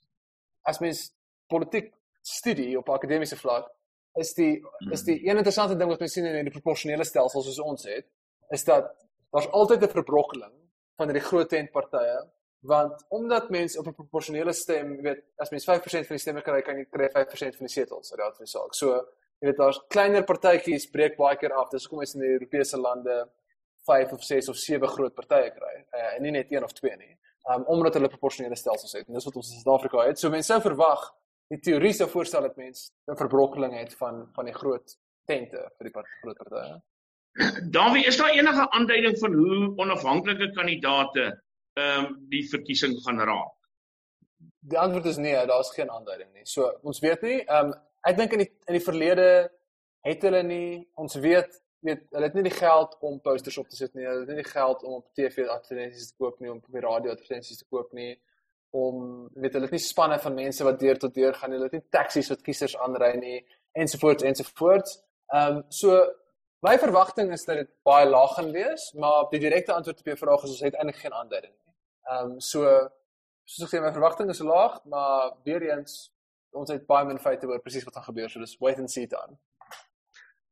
as 0.69 0.81
mens 0.81 1.03
politiek 1.51 1.91
studie 2.25 2.71
op 2.79 2.89
akademiese 2.89 3.37
vlak 3.37 3.69
is 4.21 4.33
die 4.37 4.55
is 4.95 5.05
die 5.05 5.19
een 5.27 5.37
interessante 5.37 5.77
ding 5.77 5.91
wat 5.91 6.01
mens 6.01 6.17
sien 6.17 6.25
in 6.25 6.49
die 6.49 6.55
proporsionele 6.55 7.05
stelsel 7.05 7.45
soos 7.45 7.61
ons 7.61 7.85
het 7.91 8.07
is 8.57 8.65
dat 8.65 8.89
daar's 9.35 9.51
altyd 9.59 9.83
'n 9.83 9.95
verbrokkeling 9.99 10.55
van 10.97 11.13
die 11.13 11.27
groot 11.29 11.49
tentpartye 11.49 12.17
want 12.67 13.05
omdat 13.09 13.49
mense 13.49 13.79
op 13.79 13.87
'n 13.87 13.93
proporsionele 13.93 14.53
stem, 14.53 14.95
jy 14.95 15.01
weet, 15.01 15.23
as 15.37 15.49
mens 15.49 15.65
5% 15.65 16.07
van 16.07 16.15
die 16.15 16.23
stemme 16.23 16.41
kry, 16.41 16.61
kan 16.61 16.77
jy 16.77 16.85
kry 16.85 17.09
5% 17.09 17.55
van 17.55 17.65
die 17.65 17.73
setels 17.73 18.11
uit 18.11 18.19
daardie 18.19 18.47
saak. 18.47 18.73
So, 18.73 19.07
jy 19.41 19.49
weet 19.49 19.59
daar's 19.61 19.79
kleiner 19.93 20.25
partytjies 20.25 20.89
breek 20.93 21.17
baie 21.17 21.37
keer 21.37 21.53
af. 21.53 21.69
Dis 21.71 21.85
hoekom 21.85 22.03
ons 22.05 22.15
in 22.17 22.25
die 22.25 22.33
Europese 22.35 22.79
lande 22.81 23.17
5 23.87 24.11
of 24.17 24.23
6 24.23 24.49
of 24.49 24.57
7 24.59 24.89
groot 24.95 25.15
partye 25.15 25.51
kry 25.55 25.75
uh, 25.79 26.09
en 26.15 26.25
nie 26.25 26.33
net 26.35 26.51
een 26.51 26.65
of 26.65 26.73
twee 26.75 26.95
nie. 26.97 27.13
Um 27.53 27.63
omdat 27.71 27.95
hulle 27.95 28.11
proporsionele 28.11 28.57
stelsels 28.59 28.97
het. 28.97 29.07
En 29.07 29.15
dis 29.15 29.27
wat 29.29 29.39
ons 29.39 29.51
in 29.53 29.61
Suid-Afrika 29.61 30.03
het. 30.09 30.19
So 30.19 30.33
mense 30.33 30.51
sou 30.51 30.59
verwag 30.65 31.05
die 31.53 31.61
teorie 31.63 31.93
sou 31.95 32.09
voorstel 32.11 32.49
dat 32.49 32.57
mense 32.59 32.91
'n 33.07 33.19
verbrokkeling 33.21 33.77
het 33.77 33.93
van 34.01 34.25
van 34.35 34.45
die 34.45 34.55
groot 34.55 34.97
tente 35.25 35.61
vir 35.77 35.89
die 35.89 35.93
part, 35.95 36.07
groot 36.21 36.37
partye. 36.37 36.81
Dan 37.77 37.93
wie 37.93 38.05
is 38.05 38.17
daar 38.17 38.33
enige 38.33 38.69
aanduiding 38.71 39.19
van 39.19 39.33
hoe 39.33 39.73
onafhanklike 39.77 40.51
kandidaate 40.51 41.25
ehm 41.77 42.05
um, 42.05 42.15
die 42.29 42.43
verkiesing 42.49 42.97
gaan 43.05 43.19
raak? 43.19 43.53
Die 44.59 44.79
antwoord 44.79 45.05
is 45.05 45.17
nee, 45.17 45.45
daar's 45.45 45.71
geen 45.73 45.91
aanduiding 45.91 46.33
nie. 46.33 46.45
So 46.45 46.79
ons 46.81 46.99
weet 46.99 47.21
nie. 47.21 47.39
Ehm 47.45 47.65
um, 47.65 47.73
ek 48.07 48.17
dink 48.17 48.35
in 48.35 48.43
die 48.45 48.51
in 48.67 48.77
die 48.77 48.83
verlede 48.83 49.29
het 50.07 50.23
hulle 50.23 50.43
nie 50.47 50.69
ons 50.95 51.17
weet 51.23 51.59
weet 51.85 52.07
hulle 52.15 52.29
het 52.29 52.37
nie 52.37 52.47
die 52.47 52.55
geld 52.57 52.95
om 53.05 53.19
posters 53.23 53.57
op 53.61 53.67
te 53.69 53.77
sit 53.77 53.93
nie. 53.95 54.05
Hulle 54.05 54.23
het 54.23 54.31
nie 54.31 54.41
die 54.41 54.51
geld 54.51 54.83
om 54.83 54.99
op 54.99 55.11
TV 55.17 55.45
advertensies 55.51 56.11
te 56.11 56.17
koop 56.17 56.39
nie, 56.41 56.51
om 56.51 56.57
op 56.57 56.73
die 56.73 56.83
radio 56.83 57.13
advertensies 57.13 57.61
te 57.61 57.69
koop 57.69 57.93
nie 57.97 58.15
om 58.75 59.29
weet 59.39 59.53
hulle 59.55 59.69
het 59.69 59.75
nie 59.77 59.83
spanne 59.83 60.17
van 60.19 60.35
mense 60.35 60.65
wat 60.67 60.79
deur 60.79 60.99
tot 60.99 61.13
deur 61.15 61.35
gaan 61.37 61.51
nie. 61.51 61.59
Hulle 61.59 61.69
het 61.69 61.77
nie 61.77 61.93
taksies 61.95 62.29
wat 62.33 62.43
kiesers 62.45 62.75
aanry 62.83 63.13
nie 63.21 63.37
ensovoorts 63.77 64.25
ensovoorts. 64.27 64.97
Ehm 65.33 65.61
um, 65.61 65.63
so 65.69 66.01
my 66.65 66.75
verwagting 66.81 67.31
is 67.31 67.45
dat 67.45 67.61
dit 67.61 67.71
baie 67.85 68.07
laag 68.09 68.33
gaan 68.35 68.51
wees, 68.51 68.91
maar 68.93 69.27
die 69.31 69.39
direkte 69.39 69.73
antwoord 69.73 69.99
op 69.99 70.11
jou 70.11 70.17
vraag 70.17 70.43
is 70.43 70.55
ons 70.55 70.63
het 70.65 70.75
eintlik 70.75 71.01
geen 71.03 71.13
aanduiding 71.13 71.53
nie. 71.53 71.75
Ehm 72.11 72.31
um, 72.31 72.39
so 72.39 72.65
soos 73.47 73.67
ek 73.67 73.73
sê 73.73 73.81
my 73.83 73.93
verwagting 73.95 74.29
is 74.33 74.43
laag, 74.43 74.81
maar 74.91 75.35
weer 75.47 75.69
eens 75.69 76.09
ons 76.53 76.71
het 76.71 76.87
baie 76.87 77.05
min 77.07 77.19
feite 77.21 77.47
oor 77.47 77.61
presies 77.63 77.85
wat 77.87 77.97
gaan 77.97 78.09
gebeur, 78.09 78.29
so 78.29 78.39
dis 78.39 78.57
wait 78.63 78.79
and 78.79 78.91
see 78.91 79.07
dan. 79.07 79.37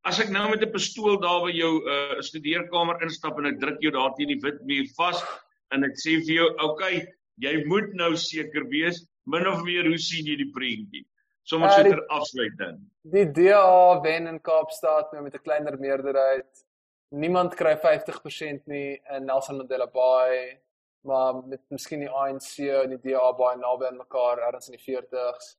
As 0.05 0.19
ek 0.21 0.29
nou 0.29 0.49
met 0.49 0.61
'n 0.61 0.71
pistool 0.71 1.17
daar 1.21 1.41
by 1.45 1.53
jou 1.55 1.73
uh 1.81 2.21
studeerkamer 2.21 3.01
instap 3.01 3.39
en 3.39 3.47
ek 3.53 3.59
druk 3.59 3.81
jou 3.81 3.91
daar 3.91 4.13
teen 4.17 4.27
die 4.27 4.41
wit 4.43 4.61
muur 4.61 4.85
vas 4.97 5.23
en 5.71 5.83
ek 5.83 5.95
sê 5.97 6.19
vir 6.25 6.35
jou, 6.35 6.49
"Oké, 6.49 6.63
okay, 6.69 7.07
jy 7.41 7.65
moet 7.65 7.93
nou 7.93 8.15
seker 8.15 8.69
wees 8.69 9.05
min 9.25 9.47
of 9.47 9.63
meer 9.63 9.85
hoe 9.85 9.97
sien 9.97 10.25
jy 10.25 10.37
die 10.37 10.51
prentjie?" 10.51 11.05
Sommige 11.43 11.71
uh, 11.71 11.75
so 11.77 11.89
ter 11.89 12.05
afsluiting. 12.09 12.77
Die 13.03 13.25
DA 13.25 14.01
wen 14.01 14.27
in 14.27 14.39
Kaapstad 14.39 15.11
nou 15.13 15.23
met 15.23 15.33
'n 15.35 15.43
kleiner 15.43 15.77
meerderheid. 15.79 16.65
Niemand 17.11 17.55
kry 17.55 17.75
50% 17.77 18.67
nie 18.67 18.99
in 19.09 19.25
Nelson 19.25 19.57
Mandela 19.57 19.87
Bay 19.87 20.59
maar 21.05 21.35
met 21.47 21.61
miskien 21.69 22.01
die 22.01 22.09
ANC 22.09 22.57
en 22.65 22.95
die 22.95 23.01
DA 23.03 23.27
baie 23.37 23.57
naby 23.61 23.89
aan 23.89 24.01
mekaar 24.01 24.41
ergens 24.47 24.71
in 24.71 24.77
die 24.77 24.85
40s. 24.85 25.53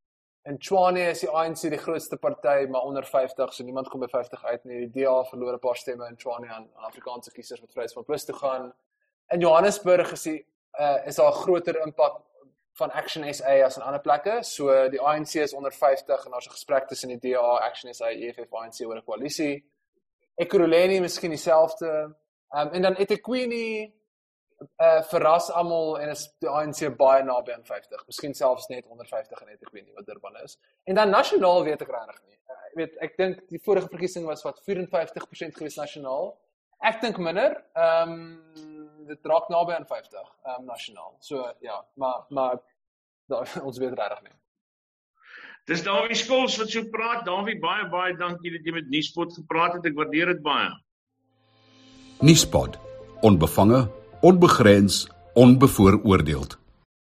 En 0.46 0.58
Tshwane 0.58 1.08
is 1.10 1.24
die 1.24 1.28
ANC 1.28 1.64
die 1.72 1.78
grootste 1.78 2.16
party, 2.22 2.68
maar 2.70 2.84
onder 2.86 3.04
50, 3.04 3.52
so 3.52 3.64
niemand 3.66 3.88
kom 3.90 4.00
by 4.00 4.06
50 4.06 4.44
uit 4.44 4.64
nie. 4.64 4.84
Die 4.84 5.02
DA 5.02 5.24
verloor 5.26 5.56
'n 5.56 5.58
paar 5.58 5.76
stemme 5.76 6.06
in 6.06 6.16
Tshwane 6.16 6.46
aan 6.48 6.68
Afrikaanse 6.86 7.32
kiesers 7.32 7.60
wat 7.60 7.72
vryheid 7.72 7.92
van 7.92 8.04
plus 8.04 8.24
toe 8.24 8.34
gaan. 8.34 8.72
In 9.34 9.40
Johannesburg 9.40 10.12
is 10.12 10.22
die 10.22 10.46
uh, 10.78 11.06
is 11.06 11.16
daar 11.16 11.32
'n 11.32 11.40
groter 11.42 11.80
impak 11.82 12.20
van 12.78 12.90
Action 12.90 13.34
SA 13.34 13.64
as 13.64 13.76
in 13.76 13.82
ander 13.82 14.00
plekke. 14.00 14.38
So 14.42 14.88
die 14.88 15.00
ANC 15.00 15.34
is 15.34 15.54
onder 15.54 15.72
50 15.72 16.24
en 16.24 16.30
daar's 16.30 16.46
'n 16.46 16.50
gesprek 16.50 16.86
tussen 16.86 17.08
die 17.08 17.18
DA, 17.18 17.58
Action 17.66 17.94
SA, 17.94 18.10
EFF, 18.10 18.52
ANC 18.52 18.86
oor 18.86 18.96
'n 18.96 19.04
koalisie. 19.04 19.64
Ekurhuleni 20.34 21.00
miskien 21.00 21.30
dieselfde. 21.30 22.14
Um, 22.50 22.68
en 22.72 22.82
dan 22.82 22.94
eThekwini 22.94 23.92
uh 24.60 25.02
verras 25.10 25.50
almal 25.50 25.98
en 26.00 26.12
is 26.14 26.24
die 26.40 26.48
ANC 26.48 26.80
baie 26.96 27.24
naby 27.24 27.52
aan 27.52 27.64
50, 27.64 28.06
miskien 28.08 28.34
selfs 28.34 28.68
net 28.72 28.86
onder 28.88 29.06
50 29.08 29.42
en 29.42 29.50
net 29.52 29.62
ek 29.62 29.72
weet 29.72 29.84
nie 29.84 29.96
wat 29.96 30.06
Durban 30.08 30.38
is. 30.44 30.56
En 30.84 30.96
dan 30.98 31.12
nasionaal 31.12 31.64
weet 31.64 31.82
ek 31.84 31.92
regtig 31.92 32.22
nie. 32.24 32.38
Uh, 32.46 32.56
ek 32.70 32.78
weet 32.80 32.96
ek 33.08 33.18
dink 33.20 33.42
die 33.52 33.60
vorige 33.64 33.90
verkiesing 33.92 34.24
was 34.28 34.44
wat 34.46 34.62
54% 34.68 35.58
gewees 35.58 35.76
nasionaal. 35.80 36.32
Ek 36.84 37.00
dink 37.04 37.20
minder. 37.20 37.58
Ehm 37.76 38.16
um, 38.16 38.80
dit 39.06 39.28
raak 39.30 39.46
naby 39.52 39.76
aan 39.76 39.86
50 39.86 40.16
ehm 40.16 40.56
um, 40.56 40.64
nasionaal. 40.72 41.14
So 41.20 41.44
ja, 41.64 41.82
maar 41.94 42.24
maar 42.28 42.58
da, 43.28 43.44
ons 43.68 43.78
weet 43.78 43.96
regtig 43.98 44.24
nie. 44.28 44.36
Dis 45.66 45.82
Dawie 45.82 46.14
Skols 46.14 46.56
wat 46.60 46.70
so 46.70 46.86
praat. 46.94 47.24
Dawie, 47.26 47.58
baie 47.60 47.88
baie 47.90 48.16
dankie 48.16 48.52
dat 48.54 48.66
jy 48.66 48.74
met 48.76 48.90
Nuuspot 48.90 49.34
gepraat 49.34 49.76
het. 49.76 49.88
Ek 49.90 49.96
waardeer 49.98 50.30
dit 50.36 50.42
baie. 50.44 50.70
Nuuspot. 52.22 52.78
Onbevange 53.26 53.84
onbegrens, 54.20 55.08
onbevooroordeeld. 55.32 56.58